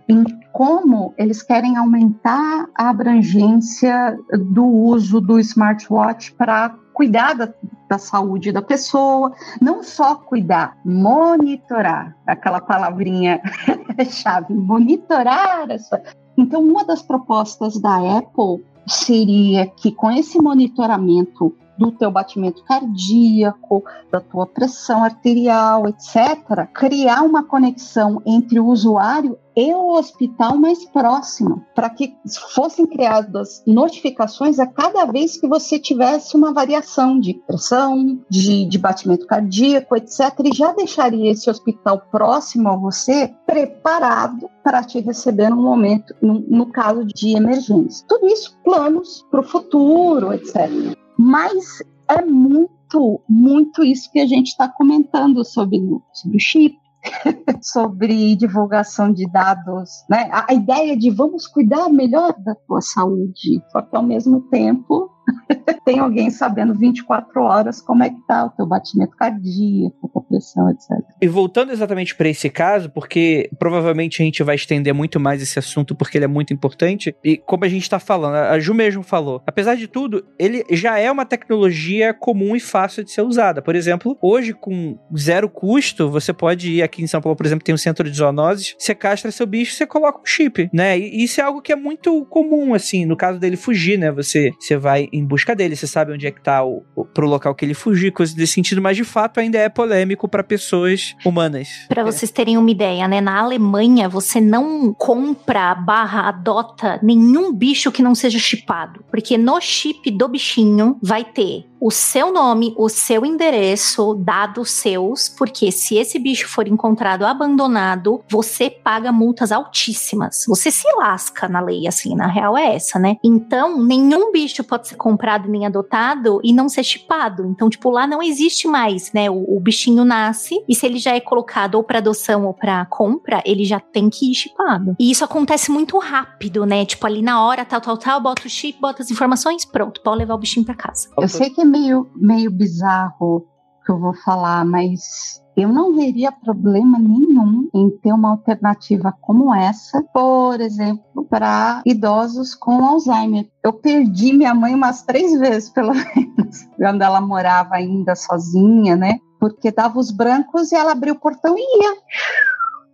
[0.51, 4.17] como eles querem aumentar a abrangência
[4.51, 7.53] do uso do smartwatch para cuidar da,
[7.89, 13.41] da saúde da pessoa, não só cuidar, monitorar, aquela palavrinha
[14.09, 16.01] chave, monitorar a sua.
[16.37, 23.83] Então, uma das propostas da Apple seria que com esse monitoramento do teu batimento cardíaco,
[24.11, 30.83] da tua pressão arterial, etc., criar uma conexão entre o usuário e o hospital mais
[30.85, 32.13] próximo, para que
[32.53, 38.77] fossem criadas notificações a cada vez que você tivesse uma variação de pressão, de, de
[38.77, 45.49] batimento cardíaco, etc., e já deixaria esse hospital próximo a você preparado para te receber
[45.49, 48.05] no momento, no, no caso de emergência.
[48.07, 50.95] Tudo isso planos para o futuro, etc.
[51.17, 55.79] Mas é muito, muito isso que a gente está comentando sobre,
[56.13, 56.77] sobre o chip,
[57.61, 60.29] sobre divulgação de dados, né?
[60.31, 65.09] A, a ideia de vamos cuidar melhor da tua saúde, só que ao mesmo tempo
[65.85, 70.69] tem alguém sabendo 24 horas como é que tá o teu batimento cardíaco, a pressão,
[70.69, 70.89] etc.
[71.21, 75.59] E voltando exatamente para esse caso, porque provavelmente a gente vai estender muito mais esse
[75.59, 77.15] assunto porque ele é muito importante.
[77.23, 80.97] E como a gente tá falando, a Ju mesmo falou, apesar de tudo, ele já
[80.97, 83.61] é uma tecnologia comum e fácil de ser usada.
[83.61, 87.63] Por exemplo, hoje com zero custo, você pode ir aqui em São Paulo, por exemplo,
[87.63, 90.97] tem um centro de zoonoses, você castra seu bicho, você coloca um chip, né?
[90.97, 94.11] E isso é algo que é muito comum, assim, no caso dele fugir, né?
[94.11, 97.27] Você, você vai em busca dele, você sabe onde é que tá o, o, pro
[97.27, 101.15] local que ele fugir, coisas desse sentido, mas de fato ainda é polêmico para pessoas
[101.25, 101.69] humanas.
[101.87, 103.21] Para vocês terem uma ideia, né?
[103.21, 109.03] Na Alemanha, você não compra barra adota nenhum bicho que não seja chipado.
[109.09, 115.29] Porque no chip do bichinho vai ter o seu nome, o seu endereço, dados seus,
[115.29, 120.45] porque se esse bicho for encontrado abandonado, você paga multas altíssimas.
[120.47, 123.17] Você se lasca na lei, assim, na real é essa, né?
[123.23, 127.45] Então, nenhum bicho pode ser comprado nem adotado e não ser chipado.
[127.45, 129.29] Então, tipo, lá não existe mais, né?
[129.29, 132.85] O, o bichinho nasce e se ele já é colocado ou para adoção ou para
[132.85, 134.95] compra, ele já tem que ir chipado.
[134.99, 136.85] E isso acontece muito rápido, né?
[136.85, 140.17] Tipo, ali na hora, tal, tal, tal, bota o chip, bota as informações, pronto, pode
[140.17, 141.09] levar o bichinho para casa.
[141.17, 143.45] Eu sei que é meio, meio bizarro
[143.85, 149.53] que eu vou falar, mas eu não veria problema nenhum em ter uma alternativa como
[149.53, 153.47] essa, por exemplo, para idosos com Alzheimer.
[153.63, 159.19] Eu perdi minha mãe umas três vezes, pelo menos, quando ela morava ainda sozinha, né?
[159.39, 161.93] Porque dava os brancos e ela abria o portão e ia.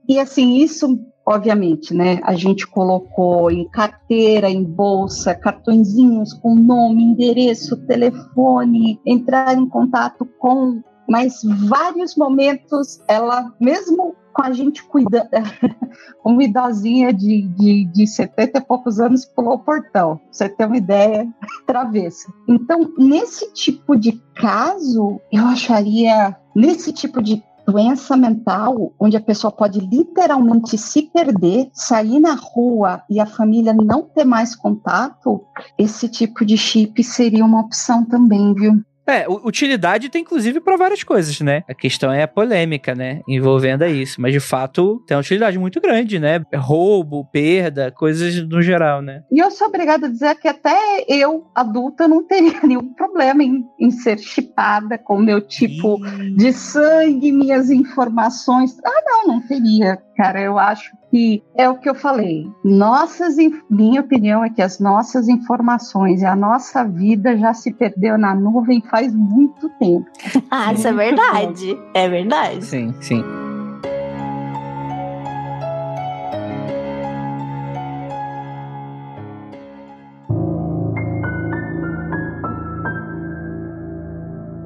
[0.10, 1.00] E assim, isso
[1.32, 2.20] obviamente, né?
[2.24, 10.26] A gente colocou em carteira, em bolsa, cartõezinhos com nome, endereço, telefone, entrar em contato
[10.38, 15.30] com, mas vários momentos ela, mesmo com a gente cuidando,
[16.24, 20.66] uma idosinha de, de, de 70 e poucos anos pulou o portão, pra você ter
[20.66, 21.28] uma ideia,
[21.68, 22.32] travessa.
[22.48, 29.52] Então, nesse tipo de caso, eu acharia, nesse tipo de doença mental, onde a pessoa
[29.52, 35.42] pode literalmente se perder, sair na rua e a família não ter mais contato,
[35.78, 38.84] esse tipo de chip seria uma opção também, viu?
[39.12, 41.64] É, utilidade tem inclusive para várias coisas, né?
[41.68, 43.22] A questão é a polêmica, né?
[43.28, 44.22] Envolvendo isso.
[44.22, 46.42] Mas de fato tem uma utilidade muito grande, né?
[46.56, 49.24] Roubo, perda, coisas no geral, né?
[49.32, 53.66] E eu sou obrigada a dizer que até eu, adulta, não teria nenhum problema em,
[53.80, 56.00] em ser chipada com meu tipo
[56.36, 58.78] de sangue, minhas informações.
[58.86, 60.40] Ah, não, não teria cara.
[60.40, 62.50] Eu acho que é o que eu falei.
[62.64, 63.36] Nossas,
[63.70, 68.34] minha opinião é que as nossas informações e a nossa vida já se perdeu na
[68.34, 70.06] nuvem faz muito tempo.
[70.50, 71.78] ah, isso é verdade.
[71.94, 72.64] É verdade.
[72.64, 73.22] Sim, sim.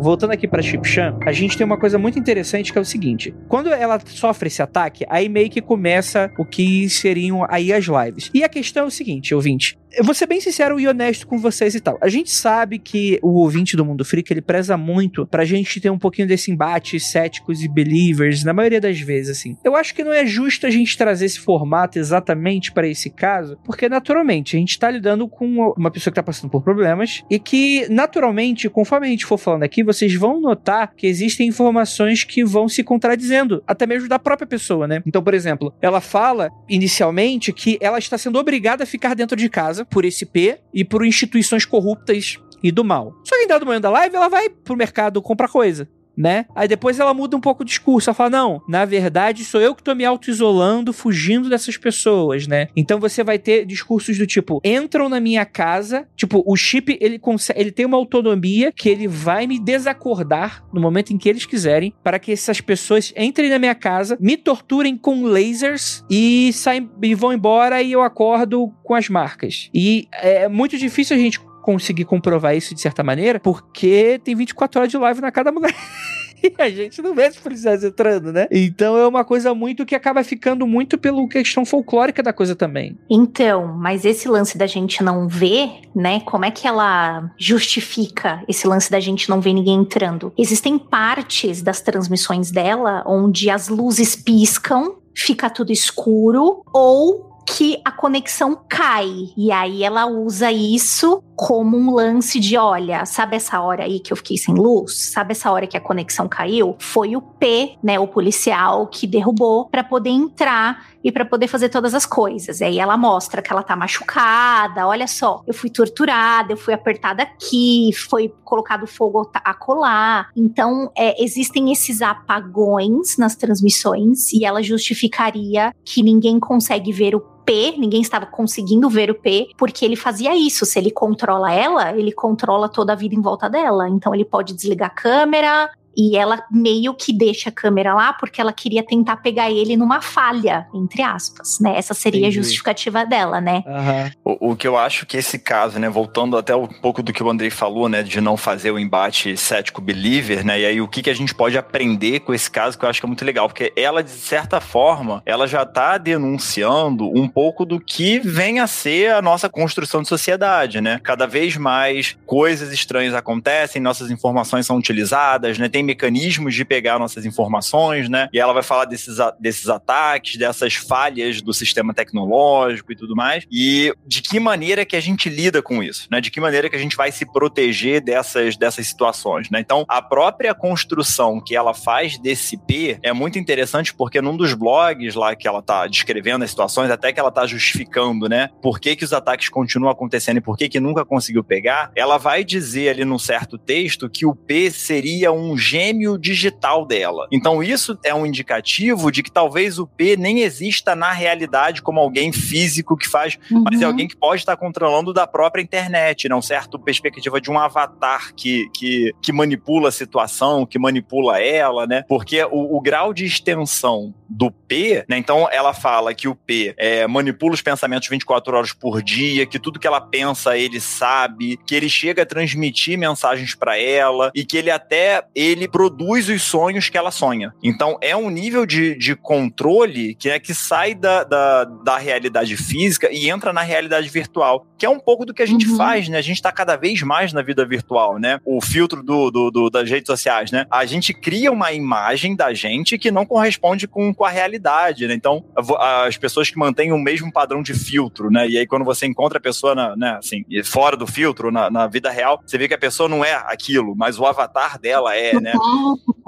[0.06, 3.34] Voltando aqui pra Chipchan, a gente tem uma coisa muito interessante que é o seguinte:
[3.48, 8.30] quando ela sofre esse ataque, aí meio que começa o que seriam aí as lives.
[8.34, 11.38] E a questão é o seguinte, ouvinte: eu vou ser bem sincero e honesto com
[11.38, 11.98] vocês e tal.
[12.02, 15.90] A gente sabe que o ouvinte do Mundo Freak, ele preza muito pra gente ter
[15.90, 19.56] um pouquinho desse embate céticos e believers, na maioria das vezes, assim.
[19.64, 23.58] Eu acho que não é justo a gente trazer esse formato exatamente para esse caso,
[23.64, 27.40] porque naturalmente a gente tá lidando com uma pessoa que tá passando por problemas e
[27.40, 32.44] que, naturalmente, conforme a gente for falando aqui, vocês vão notar que existem informações que
[32.44, 35.02] vão se contradizendo, até mesmo da própria pessoa, né?
[35.06, 39.50] Então, por exemplo, ela fala inicialmente que ela está sendo obrigada a ficar dentro de
[39.50, 43.16] casa por esse P e por instituições corruptas e do mal.
[43.24, 46.46] Só que em dado momento da live, ela vai pro mercado comprar coisa né?
[46.56, 49.76] Aí depois ela muda um pouco o discurso, ela fala: "Não, na verdade sou eu
[49.76, 52.68] que tô me auto-isolando, fugindo dessas pessoas, né?".
[52.76, 57.20] Então você vai ter discursos do tipo: "Entram na minha casa, tipo, o chip ele
[57.20, 61.46] consegue, ele tem uma autonomia que ele vai me desacordar no momento em que eles
[61.46, 66.90] quiserem, para que essas pessoas entrem na minha casa, me torturem com lasers e saem
[67.02, 69.70] e vão embora e eu acordo com as marcas".
[69.74, 74.80] E é muito difícil a gente conseguir comprovar isso de certa maneira, porque tem 24
[74.80, 75.74] horas de live na cada mulher.
[76.44, 78.48] e a gente não vê os policiais entrando, né?
[78.52, 82.96] Então é uma coisa muito que acaba ficando muito pela questão folclórica da coisa também.
[83.10, 86.20] Então, mas esse lance da gente não ver, né?
[86.20, 90.32] Como é que ela justifica esse lance da gente não ver ninguém entrando?
[90.38, 97.92] Existem partes das transmissões dela onde as luzes piscam, fica tudo escuro, ou que a
[97.92, 99.30] conexão cai.
[99.38, 104.12] E aí ela usa isso como um lance de: olha, sabe essa hora aí que
[104.12, 105.12] eu fiquei sem luz?
[105.12, 106.76] Sabe essa hora que a conexão caiu?
[106.80, 111.70] Foi o P, né, o policial, que derrubou para poder entrar e para poder fazer
[111.70, 112.62] todas as coisas.
[112.62, 114.88] E aí ela mostra que ela tá machucada.
[114.88, 120.30] Olha só, eu fui torturada, eu fui apertada aqui, foi colocado fogo a colar.
[120.36, 127.35] Então, é, existem esses apagões nas transmissões e ela justificaria que ninguém consegue ver o
[127.46, 130.66] P, ninguém estava conseguindo ver o P, porque ele fazia isso.
[130.66, 133.88] Se ele controla ela, ele controla toda a vida em volta dela.
[133.88, 138.42] Então ele pode desligar a câmera, e ela meio que deixa a câmera lá porque
[138.42, 141.78] ela queria tentar pegar ele numa falha, entre aspas, né?
[141.78, 142.40] Essa seria Entendi.
[142.40, 143.64] a justificativa dela, né?
[143.66, 144.38] Uhum.
[144.40, 147.24] O, o, que eu acho que esse caso, né, voltando até um pouco do que
[147.24, 150.60] o Andrei falou, né, de não fazer o embate cético-believer, né?
[150.60, 153.00] E aí o que, que a gente pode aprender com esse caso, que eu acho
[153.00, 157.66] que é muito legal, porque ela, de certa forma, ela já tá denunciando um pouco
[157.66, 161.00] do que vem a ser a nossa construção de sociedade, né?
[161.04, 165.70] Cada vez mais coisas estranhas acontecem, nossas informações são utilizadas, né?
[165.70, 168.28] Tem mecanismos de pegar nossas informações, né?
[168.34, 173.46] E ela vai falar desses, desses ataques, dessas falhas do sistema tecnológico e tudo mais.
[173.52, 176.20] E de que maneira que a gente lida com isso, né?
[176.20, 179.60] De que maneira que a gente vai se proteger dessas, dessas situações, né?
[179.60, 184.54] Então, a própria construção que ela faz desse P é muito interessante porque num dos
[184.54, 188.50] blogs lá que ela tá descrevendo as situações, até que ela tá justificando, né?
[188.62, 192.18] Por que, que os ataques continuam acontecendo e por que, que nunca conseguiu pegar, ela
[192.18, 197.28] vai dizer ali num certo texto que o P seria um gêmeo digital dela.
[197.32, 202.00] Então isso é um indicativo de que talvez o P nem exista na realidade como
[202.00, 203.64] alguém físico que faz, uhum.
[203.70, 206.42] mas é alguém que pode estar controlando da própria internet, não né?
[206.42, 206.80] certo?
[206.80, 212.04] Perspectiva de um avatar que, que, que manipula a situação, que manipula ela, né?
[212.08, 215.18] Porque o, o grau de extensão do P, né?
[215.18, 219.60] Então ela fala que o P é, manipula os pensamentos 24 horas por dia, que
[219.60, 224.46] tudo que ela pensa ele sabe, que ele chega a transmitir mensagens para ela e
[224.46, 227.54] que ele até ele ele produz os sonhos que ela sonha.
[227.64, 232.56] Então é um nível de, de controle que é que sai da, da, da realidade
[232.56, 235.78] física e entra na realidade virtual, que é um pouco do que a gente uhum.
[235.78, 236.18] faz, né?
[236.18, 238.40] A gente está cada vez mais na vida virtual, né?
[238.46, 240.66] O filtro do, do, do, das redes sociais, né?
[240.70, 245.14] A gente cria uma imagem da gente que não corresponde com, com a realidade, né?
[245.14, 245.46] Então,
[245.80, 248.48] as pessoas que mantêm o mesmo padrão de filtro, né?
[248.48, 251.88] E aí, quando você encontra a pessoa, na, né, assim, fora do filtro, na, na
[251.88, 255.40] vida real, você vê que a pessoa não é aquilo, mas o avatar dela é,
[255.40, 255.54] né?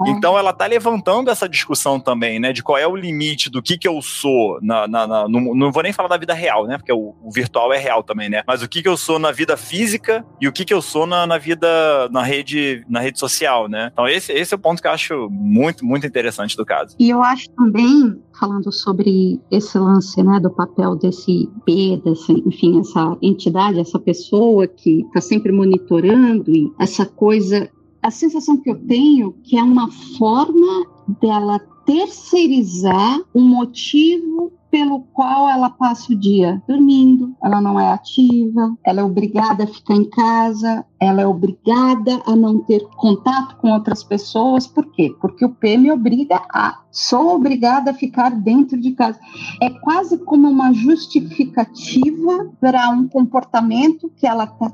[0.06, 2.52] Então, ela tá levantando essa discussão também, né?
[2.52, 5.72] De qual é o limite do que que eu sou na, na, na no, não
[5.72, 6.78] vou nem falar da vida real, né?
[6.78, 8.42] Porque o, o, virtual é real também, né?
[8.46, 11.06] Mas o que que eu sou na vida física e o que que eu sou
[11.06, 13.90] na, na vida, na rede, na rede social, né?
[13.92, 16.94] Então, esse, esse é o ponto que eu acho muito, muito interessante do caso.
[16.98, 22.80] E eu acho também, falando sobre esse lance, né, do papel desse B, desse, enfim,
[22.80, 27.68] essa entidade, essa pessoa que está sempre monitorando e essa coisa,
[28.02, 30.86] a sensação que eu tenho que é uma forma
[31.20, 38.76] dela terceirizar o motivo pelo qual ela passa o dia dormindo, ela não é ativa,
[38.84, 43.70] ela é obrigada a ficar em casa, ela é obrigada a não ter contato com
[43.70, 44.66] outras pessoas.
[44.66, 45.14] Por quê?
[45.20, 46.82] Porque o P me obriga a.
[46.98, 49.20] Sou obrigada a ficar dentro de casa.
[49.62, 54.68] É quase como uma justificativa para um comportamento que ela está.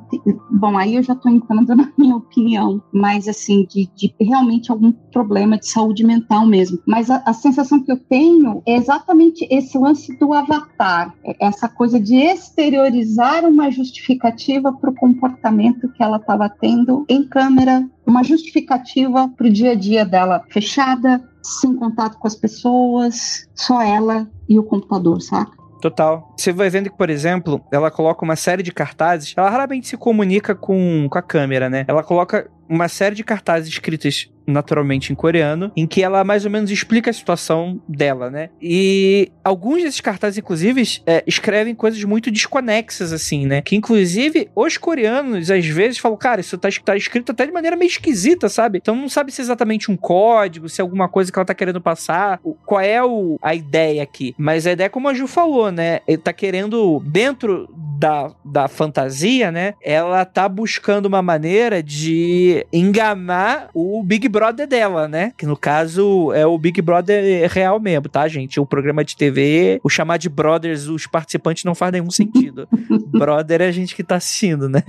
[0.50, 4.90] Bom, aí eu já estou entrando na minha opinião, mas assim, de, de, realmente algum
[4.90, 6.78] problema de saúde mental mesmo.
[6.86, 11.68] Mas a, a sensação que eu tenho é exatamente esse lance do avatar, é essa
[11.68, 18.22] coisa de exteriorizar uma justificativa para o comportamento que ela estava tendo em câmera uma
[18.22, 24.28] justificativa para o dia a dia dela fechada, sem contato com as pessoas, só ela
[24.48, 25.52] e o computador, saca?
[25.80, 26.32] Total.
[26.34, 29.34] Você vai vendo que, por exemplo, ela coloca uma série de cartazes.
[29.36, 31.84] Ela raramente se comunica com, com a câmera, né?
[31.86, 36.50] Ela coloca uma série de cartazes escritas naturalmente em coreano, em que ela mais ou
[36.50, 38.50] menos explica a situação dela, né?
[38.60, 43.62] E alguns desses cartazes, inclusive, é, escrevem coisas muito desconexas, assim, né?
[43.62, 47.76] Que, inclusive, os coreanos, às vezes, falam, cara, isso tá, tá escrito até de maneira
[47.76, 48.78] meio esquisita, sabe?
[48.78, 51.54] Então não sabe se é exatamente um código, se é alguma coisa que ela tá
[51.54, 54.34] querendo passar, qual é o, a ideia aqui.
[54.38, 56.00] Mas a ideia, como a Ju falou, né?
[56.06, 57.68] Ele tá querendo, dentro
[57.98, 59.74] da, da fantasia, né?
[59.82, 65.32] Ela tá buscando uma maneira de enganar o Big Brother dela, né?
[65.38, 68.58] Que no caso é o Big Brother real mesmo, tá, gente?
[68.58, 72.68] O programa de TV, o chamar de brothers, os participantes não faz nenhum sentido.
[73.12, 74.82] Brother é a gente que tá assistindo, né?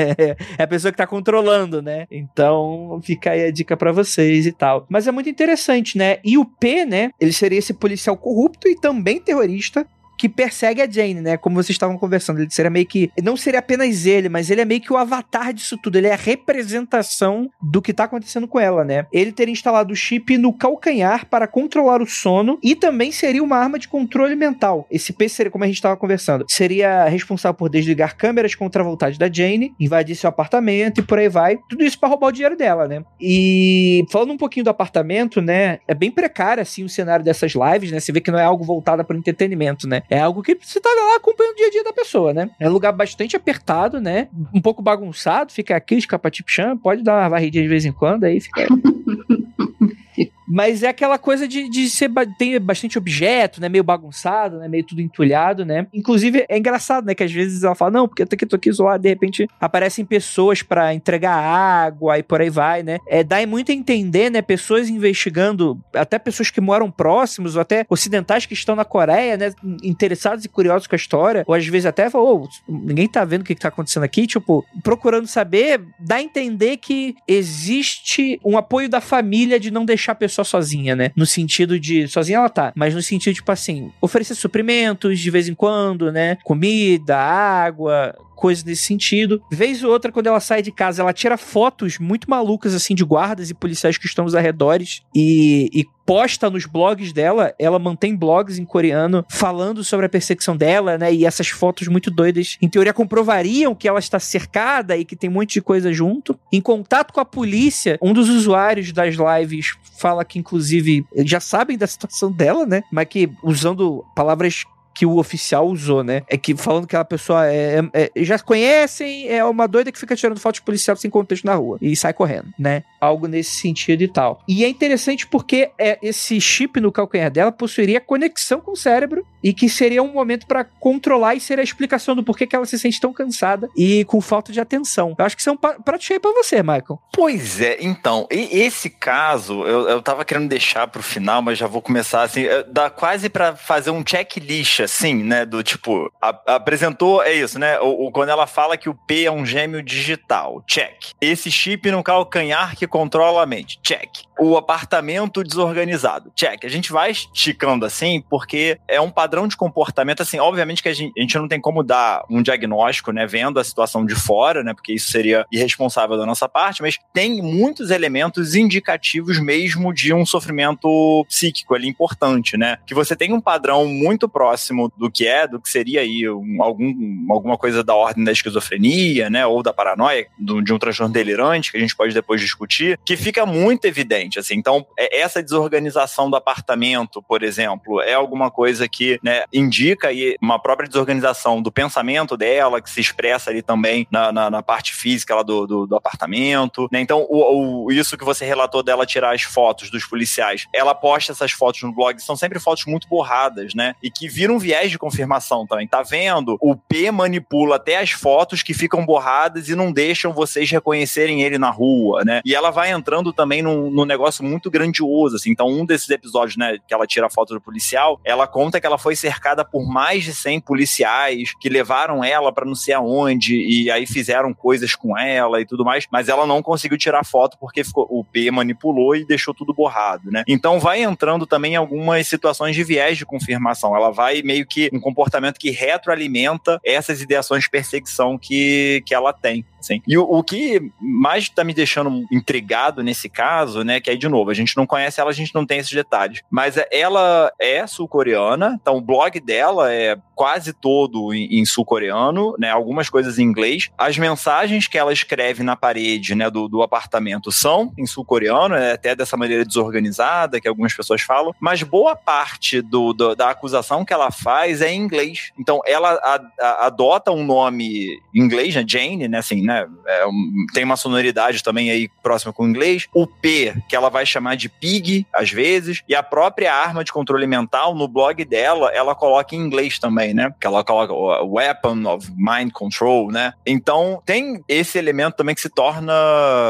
[0.57, 2.07] É a pessoa que tá controlando, né?
[2.09, 4.87] Então fica aí a dica para vocês e tal.
[4.89, 6.17] Mas é muito interessante, né?
[6.23, 7.11] E o P, né?
[7.19, 9.85] Ele seria esse policial corrupto e também terrorista
[10.17, 11.37] que persegue a Jane, né?
[11.37, 12.39] Como vocês estavam conversando.
[12.39, 13.11] Ele seria meio que.
[13.21, 15.97] Não seria apenas ele, mas ele é meio que o avatar disso tudo.
[15.97, 19.05] Ele é a representação do que tá acontecendo com ela, né?
[19.11, 23.57] Ele teria instalado o chip no calcanhar para controlar o sono e também seria uma
[23.57, 24.87] arma de controle mental.
[24.89, 28.85] Esse P seria, como a gente estava conversando, seria responsável por desligar câmeras contra a
[28.85, 31.57] vontade da Jane, invadir seu apartamento e por aí vai.
[31.69, 33.03] Tudo isso para roubar o dinheiro dela, né?
[33.19, 35.79] E falando um pouquinho do apartamento, né?
[35.87, 37.99] É bem precário, assim, o cenário dessas lives, né?
[37.99, 40.01] Você vê que não é algo voltado para entretenimento, né?
[40.09, 42.49] É algo que você tá lá acompanhando o dia a dia da pessoa, né?
[42.59, 44.27] É um lugar bastante apertado, né?
[44.53, 47.91] Um pouco bagunçado, fica aqui, escapa tipo chão, pode dar uma varridinha de vez em
[47.91, 48.67] quando, aí fica.
[50.47, 53.69] Mas é aquela coisa de, de ser tem bastante objeto, né?
[53.69, 54.67] Meio bagunçado, né?
[54.67, 55.87] Meio tudo entulhado, né?
[55.93, 57.15] Inclusive, é engraçado, né?
[57.15, 59.47] Que às vezes ela fala, não, porque eu tô aqui, tô aqui isolado, de repente
[59.59, 62.99] aparecem pessoas para entregar água e por aí vai, né?
[63.07, 64.41] É, dá muito a entender, né?
[64.41, 69.51] Pessoas investigando, até pessoas que moram próximos, ou até ocidentais que estão na Coreia, né?
[69.83, 73.41] Interessados e curiosos com a história, ou às vezes até falam, oh, ninguém tá vendo
[73.41, 78.57] o que, que tá acontecendo aqui, tipo, procurando saber, dá a entender que existe um
[78.57, 81.11] apoio da família de não deixar a pessoa sozinha, né?
[81.15, 82.07] No sentido de.
[82.07, 86.37] Sozinha ela tá, mas no sentido, tipo assim, oferecer suprimentos de vez em quando, né?
[86.43, 89.41] Comida, água, coisas nesse sentido.
[89.51, 93.03] Vez ou outra, quando ela sai de casa, ela tira fotos muito malucas, assim, de
[93.03, 98.15] guardas e policiais que estão nos arredores e, e posta nos blogs dela, ela mantém
[98.15, 101.11] blogs em coreano falando sobre a perseguição dela, né?
[101.11, 105.29] E essas fotos muito doidas, em teoria, comprovariam que ela está cercada e que tem
[105.29, 106.37] um monte de coisa junto.
[106.53, 111.77] Em contato com a polícia, um dos usuários das lives fala que, inclusive, já sabem
[111.77, 112.83] da situação dela, né?
[112.91, 114.63] Mas que usando palavras
[114.95, 116.23] que o oficial usou, né?
[116.27, 119.99] É que falando que aquela pessoa é, é, é, já conhecem, é uma doida que
[119.99, 122.83] fica tirando foto de policial sem contexto na rua e sai correndo, né?
[123.01, 124.41] Algo nesse sentido e tal.
[124.47, 129.25] E é interessante porque é, esse chip no calcanhar dela possuiria conexão com o cérebro
[129.43, 132.65] e que seria um momento para controlar e ser a explicação do porquê que ela
[132.65, 135.13] se sente tão cansada e com falta de atenção.
[135.19, 136.99] Eu acho que isso é um prato cheio pra você, Michael.
[137.13, 141.81] Pois é, então, esse caso eu, eu tava querendo deixar pro final, mas já vou
[141.81, 147.33] começar assim, dá quase para fazer um checklist, assim, né, do tipo, a, apresentou, é
[147.33, 151.11] isso, né, o, o, quando ela fala que o P é um gêmeo digital, check.
[151.19, 154.09] Esse chip no calcanhar que controla a mente, check.
[154.39, 156.65] O apartamento desorganizado, check.
[156.65, 160.93] A gente vai esticando assim, porque é um padrão de comportamento, assim, obviamente que a
[160.93, 164.63] gente, a gente não tem como dar um diagnóstico, né, vendo a situação de fora,
[164.63, 170.13] né, porque isso seria irresponsável da nossa parte, mas tem muitos elementos indicativos mesmo de
[170.13, 175.27] um sofrimento psíquico ali importante, né, que você tem um padrão muito próximo do que
[175.27, 176.93] é, do que seria aí um, algum,
[177.29, 181.71] alguma coisa da ordem da esquizofrenia, né, ou da paranoia, do, de um transtorno delirante,
[181.71, 186.29] que a gente pode depois discutir, que fica muito evidente, assim, então é, essa desorganização
[186.29, 191.71] do apartamento, por exemplo, é alguma coisa que, né, indica aí uma própria desorganização do
[191.71, 195.87] pensamento dela, que se expressa ali também na, na, na parte física lá do, do,
[195.87, 197.01] do apartamento, né?
[197.01, 201.31] Então, o, o, isso que você relatou dela tirar as fotos dos policiais, ela posta
[201.31, 203.95] essas fotos no blog, são sempre fotos muito borradas, né?
[204.01, 205.87] E que viram viés de confirmação também.
[205.87, 206.57] Tá vendo?
[206.59, 211.57] O P manipula até as fotos que ficam borradas e não deixam vocês reconhecerem ele
[211.57, 212.41] na rua, né?
[212.43, 215.51] E ela vai entrando também num, num negócio muito grandioso, assim.
[215.51, 218.87] Então, um desses episódios, né, que ela tira a foto do policial, ela conta que
[218.87, 223.55] ela foi cercada por mais de 100 policiais que levaram ela para não sei aonde
[223.55, 227.57] e aí fizeram coisas com ela e tudo mais, mas ela não conseguiu tirar foto
[227.59, 230.43] porque ficou, o P manipulou e deixou tudo borrado, né?
[230.47, 233.95] Então vai entrando também algumas situações de viés de confirmação.
[233.95, 239.33] Ela vai meio que um comportamento que retroalimenta essas ideações de perseguição que, que ela
[239.33, 239.65] tem.
[239.79, 240.01] Assim.
[240.07, 244.27] E o, o que mais está me deixando intrigado nesse caso, né, que aí de
[244.27, 247.85] novo, a gente não conhece ela, a gente não tem esses detalhes, mas ela é
[247.85, 253.43] sul-coreana, então o blog dela é quase todo em, em sul-coreano, né, algumas coisas em
[253.43, 253.89] inglês.
[253.97, 258.93] As mensagens que ela escreve na parede, né, do, do apartamento são em sul-coreano, é
[258.93, 264.03] até dessa maneira desorganizada que algumas pessoas falam, mas boa parte do, do, da acusação
[264.03, 265.51] que ela faz é em inglês.
[265.59, 269.87] Então ela a, a, adota um nome em inglês, né, Jane, né, assim, né?
[270.07, 273.07] É um, tem uma sonoridade também aí próxima com o inglês.
[273.13, 276.01] O P, que ela vai chamar de pig, às vezes.
[276.07, 280.33] E a própria arma de controle mental, no blog dela, ela coloca em inglês também,
[280.33, 280.53] né?
[280.59, 281.13] Que ela coloca
[281.43, 283.53] Weapon of Mind Control, né?
[283.65, 286.13] Então, tem esse elemento também que se torna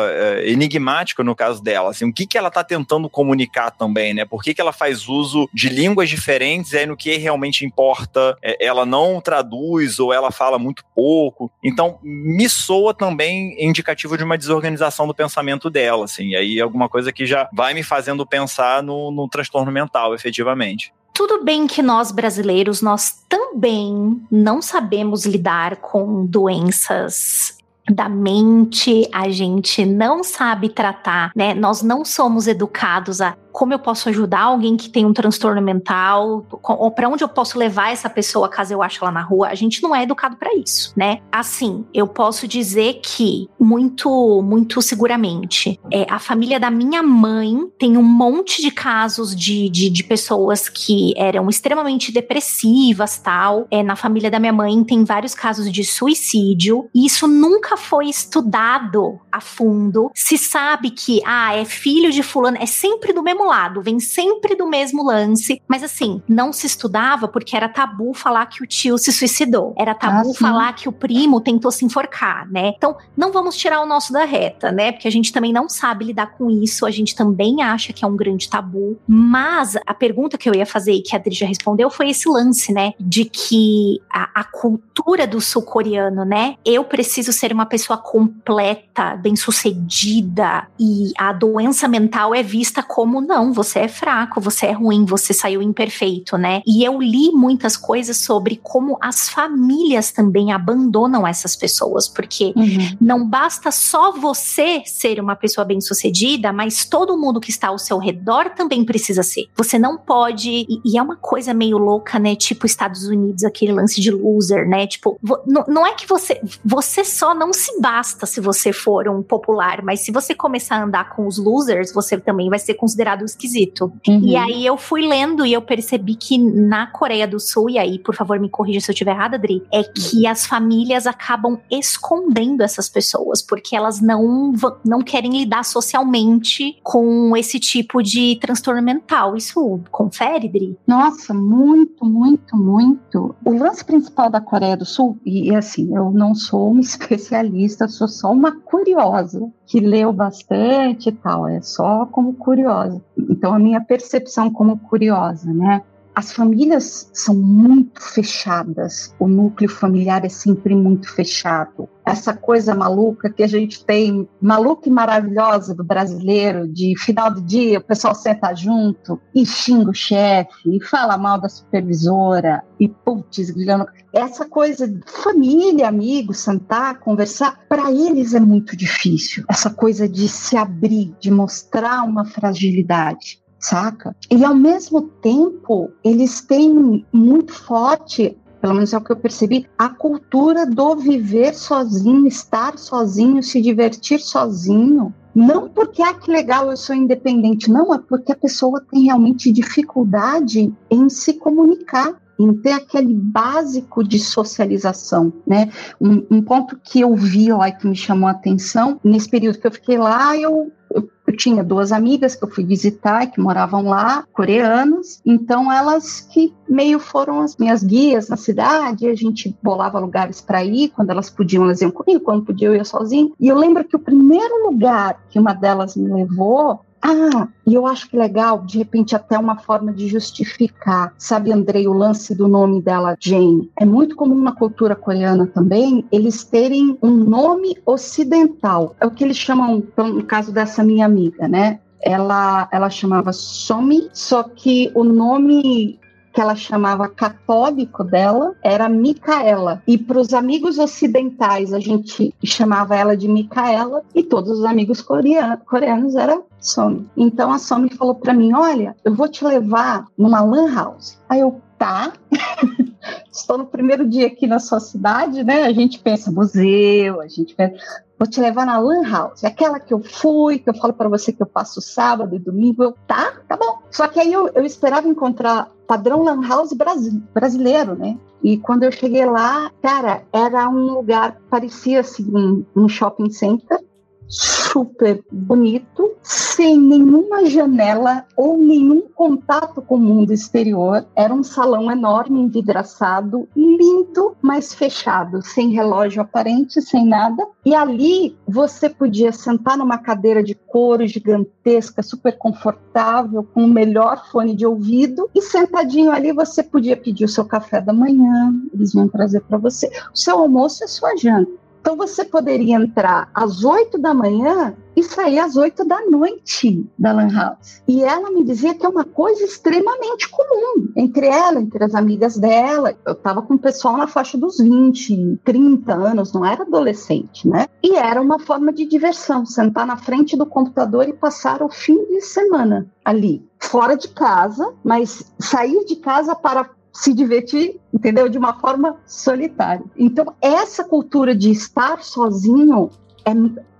[0.10, 1.92] é, enigmático no caso dela.
[1.92, 4.26] Assim, o que, que ela tá tentando comunicar também, né?
[4.26, 8.66] Por que, que ela faz uso de línguas diferentes aí no que realmente importa é,
[8.66, 11.52] ela não traduz ou ela fala muito pouco.
[11.64, 16.30] Então, me soa também indicativo de uma desorganização do pensamento dela, assim.
[16.30, 20.92] E aí alguma coisa que já vai me fazendo pensar no, no transtorno mental, efetivamente.
[21.14, 27.55] Tudo bem que nós brasileiros, nós também não sabemos lidar com doenças
[27.90, 31.54] da mente, a gente não sabe tratar, né?
[31.54, 36.46] Nós não somos educados a como eu posso ajudar alguém que tem um transtorno mental,
[36.62, 39.48] ou para onde eu posso levar essa pessoa caso eu ache ela na rua.
[39.48, 41.22] A gente não é educado para isso, né?
[41.32, 47.98] Assim, eu posso dizer que muito, muito seguramente, é, a família da minha mãe tem
[47.98, 53.68] um monte de casos de, de, de pessoas que eram extremamente depressivas, tal.
[53.72, 56.90] É, na família da minha mãe tem vários casos de suicídio.
[56.94, 60.12] E isso nunca foi estudado a fundo.
[60.14, 64.56] Se sabe que, ah, é filho de fulano, é sempre do mesmo lado, vem sempre
[64.56, 65.62] do mesmo lance.
[65.68, 69.74] Mas assim, não se estudava porque era tabu falar que o tio se suicidou.
[69.78, 72.74] Era tabu ah, falar que o primo tentou se enforcar, né?
[72.76, 74.92] Então, não vamos tirar o nosso da reta, né?
[74.92, 78.08] Porque a gente também não sabe lidar com isso, a gente também acha que é
[78.08, 78.98] um grande tabu.
[79.08, 82.28] Mas a pergunta que eu ia fazer e que a Adri já respondeu foi esse
[82.30, 82.94] lance, né?
[83.00, 86.56] De que a, a cultura do sul-coreano, né?
[86.66, 93.36] Eu preciso ser uma pessoa completa, bem-sucedida e a doença mental é vista como não
[93.36, 96.62] não, você é fraco, você é ruim, você saiu imperfeito, né?
[96.66, 102.98] E eu li muitas coisas sobre como as famílias também abandonam essas pessoas, porque uhum.
[103.00, 107.98] não basta só você ser uma pessoa bem-sucedida, mas todo mundo que está ao seu
[107.98, 109.48] redor também precisa ser.
[109.56, 112.36] Você não pode, e, e é uma coisa meio louca, né?
[112.36, 114.88] Tipo Estados Unidos, aquele lance de loser, né?
[114.88, 115.20] Tipo,
[115.68, 120.02] não é que você, você só não se basta se você for um popular, mas
[120.02, 123.92] se você começar a andar com os losers, você também vai ser considerado esquisito.
[124.08, 124.22] Uhum.
[124.22, 128.00] E aí eu fui lendo e eu percebi que na Coreia do Sul, e aí,
[128.00, 132.62] por favor, me corrija se eu estiver errada, Adri, é que as famílias acabam escondendo
[132.62, 134.54] essas pessoas, porque elas não,
[134.84, 139.36] não querem lidar socialmente com esse tipo de transtorno mental.
[139.36, 140.78] Isso confere, Dri?
[140.88, 143.36] Nossa, muito, muito, muito.
[143.44, 147.45] O lance principal da Coreia do Sul, e assim, eu não sou uma especialista,
[147.88, 153.02] sou só uma curiosa que leu bastante e tal, é só como curiosa.
[153.18, 155.82] Então, a minha percepção como curiosa, né?
[156.14, 161.90] As famílias são muito fechadas, o núcleo familiar é sempre muito fechado.
[162.06, 167.42] Essa coisa maluca que a gente tem, maluca e maravilhosa do brasileiro, de final do
[167.42, 172.88] dia o pessoal senta junto e xinga o chefe, e fala mal da supervisora, e
[172.88, 173.88] putz, grilhando.
[174.14, 179.44] Essa coisa de família, amigos, sentar, conversar, para eles é muito difícil.
[179.50, 184.16] Essa coisa de se abrir, de mostrar uma fragilidade saca?
[184.30, 189.68] E ao mesmo tempo, eles têm muito forte pelo menos é o que eu percebi,
[189.78, 195.14] a cultura do viver sozinho, estar sozinho, se divertir sozinho.
[195.36, 197.70] Não porque, ah, que legal, eu sou independente.
[197.70, 204.04] Não, é porque a pessoa tem realmente dificuldade em se comunicar em ter aquele básico
[204.04, 205.72] de socialização, né?
[206.02, 209.60] Um, um, ponto que eu vi lá e que me chamou a atenção, nesse período
[209.60, 213.84] que eu fiquei lá, eu eu tinha duas amigas que eu fui visitar que moravam
[213.84, 220.00] lá, coreanas, então elas que meio foram as minhas guias na cidade, a gente bolava
[220.00, 223.32] lugares para ir, quando elas podiam, elas iam comigo, quando podia eu ia sozinha.
[223.40, 227.86] E eu lembro que o primeiro lugar que uma delas me levou ah, e eu
[227.86, 231.14] acho que legal, de repente, até uma forma de justificar.
[231.20, 233.70] Sabe, Andrei, o lance do nome dela, Jane?
[233.80, 238.96] É muito comum na cultura coreana também eles terem um nome ocidental.
[239.00, 241.80] É o que eles chamam, no caso dessa minha amiga, né?
[242.02, 246.00] Ela, ela chamava Somi, só que o nome
[246.36, 249.82] que ela chamava católico dela era Micaela.
[249.88, 255.02] E para os amigos ocidentais, a gente chamava ela de Micaela, e todos os amigos
[255.02, 257.10] coreanos, coreanos era Somi.
[257.16, 261.18] Então a Somi falou para mim: Olha, eu vou te levar numa Lan House.
[261.30, 262.12] Aí eu, tá.
[263.32, 265.64] Estou no primeiro dia aqui na sua cidade, né?
[265.64, 267.78] A gente pensa museu, a gente pensa
[268.18, 271.34] vou te levar na Lan House, aquela que eu fui, que eu falo para você
[271.34, 273.80] que eu passo sábado e domingo, eu, tá, tá bom.
[273.92, 278.18] Só que aí eu, eu esperava encontrar padrão Lan House brasi brasileiro, né?
[278.44, 283.80] E quando eu cheguei lá, cara, era um lugar, parecia assim, um, um shopping center,
[284.28, 291.06] super bonito, sem nenhuma janela ou nenhum contato com o mundo exterior.
[291.16, 297.46] Era um salão enorme, envidraçado, lindo, mas fechado, sem relógio aparente, sem nada.
[297.66, 304.30] E ali você podia sentar numa cadeira de couro gigantesca, super confortável, com o melhor
[304.32, 308.94] fone de ouvido, e sentadinho ali você podia pedir o seu café da manhã, eles
[308.94, 309.88] iam trazer para você.
[310.14, 311.65] O seu almoço é sua janta.
[311.86, 317.12] Então você poderia entrar às 8 da manhã e sair às 8 da noite da
[317.12, 317.84] Lan House.
[317.88, 322.38] E ela me dizia que é uma coisa extremamente comum entre ela, entre as amigas
[322.38, 322.96] dela.
[323.06, 327.68] Eu estava com o pessoal na faixa dos 20, 30 anos, não era adolescente, né?
[327.84, 332.04] E era uma forma de diversão, sentar na frente do computador e passar o fim
[332.08, 338.30] de semana ali, fora de casa, mas sair de casa para se divertir, entendeu?
[338.30, 339.84] De uma forma solitária.
[339.98, 342.90] Então, essa cultura de estar sozinho,
[343.26, 343.32] é,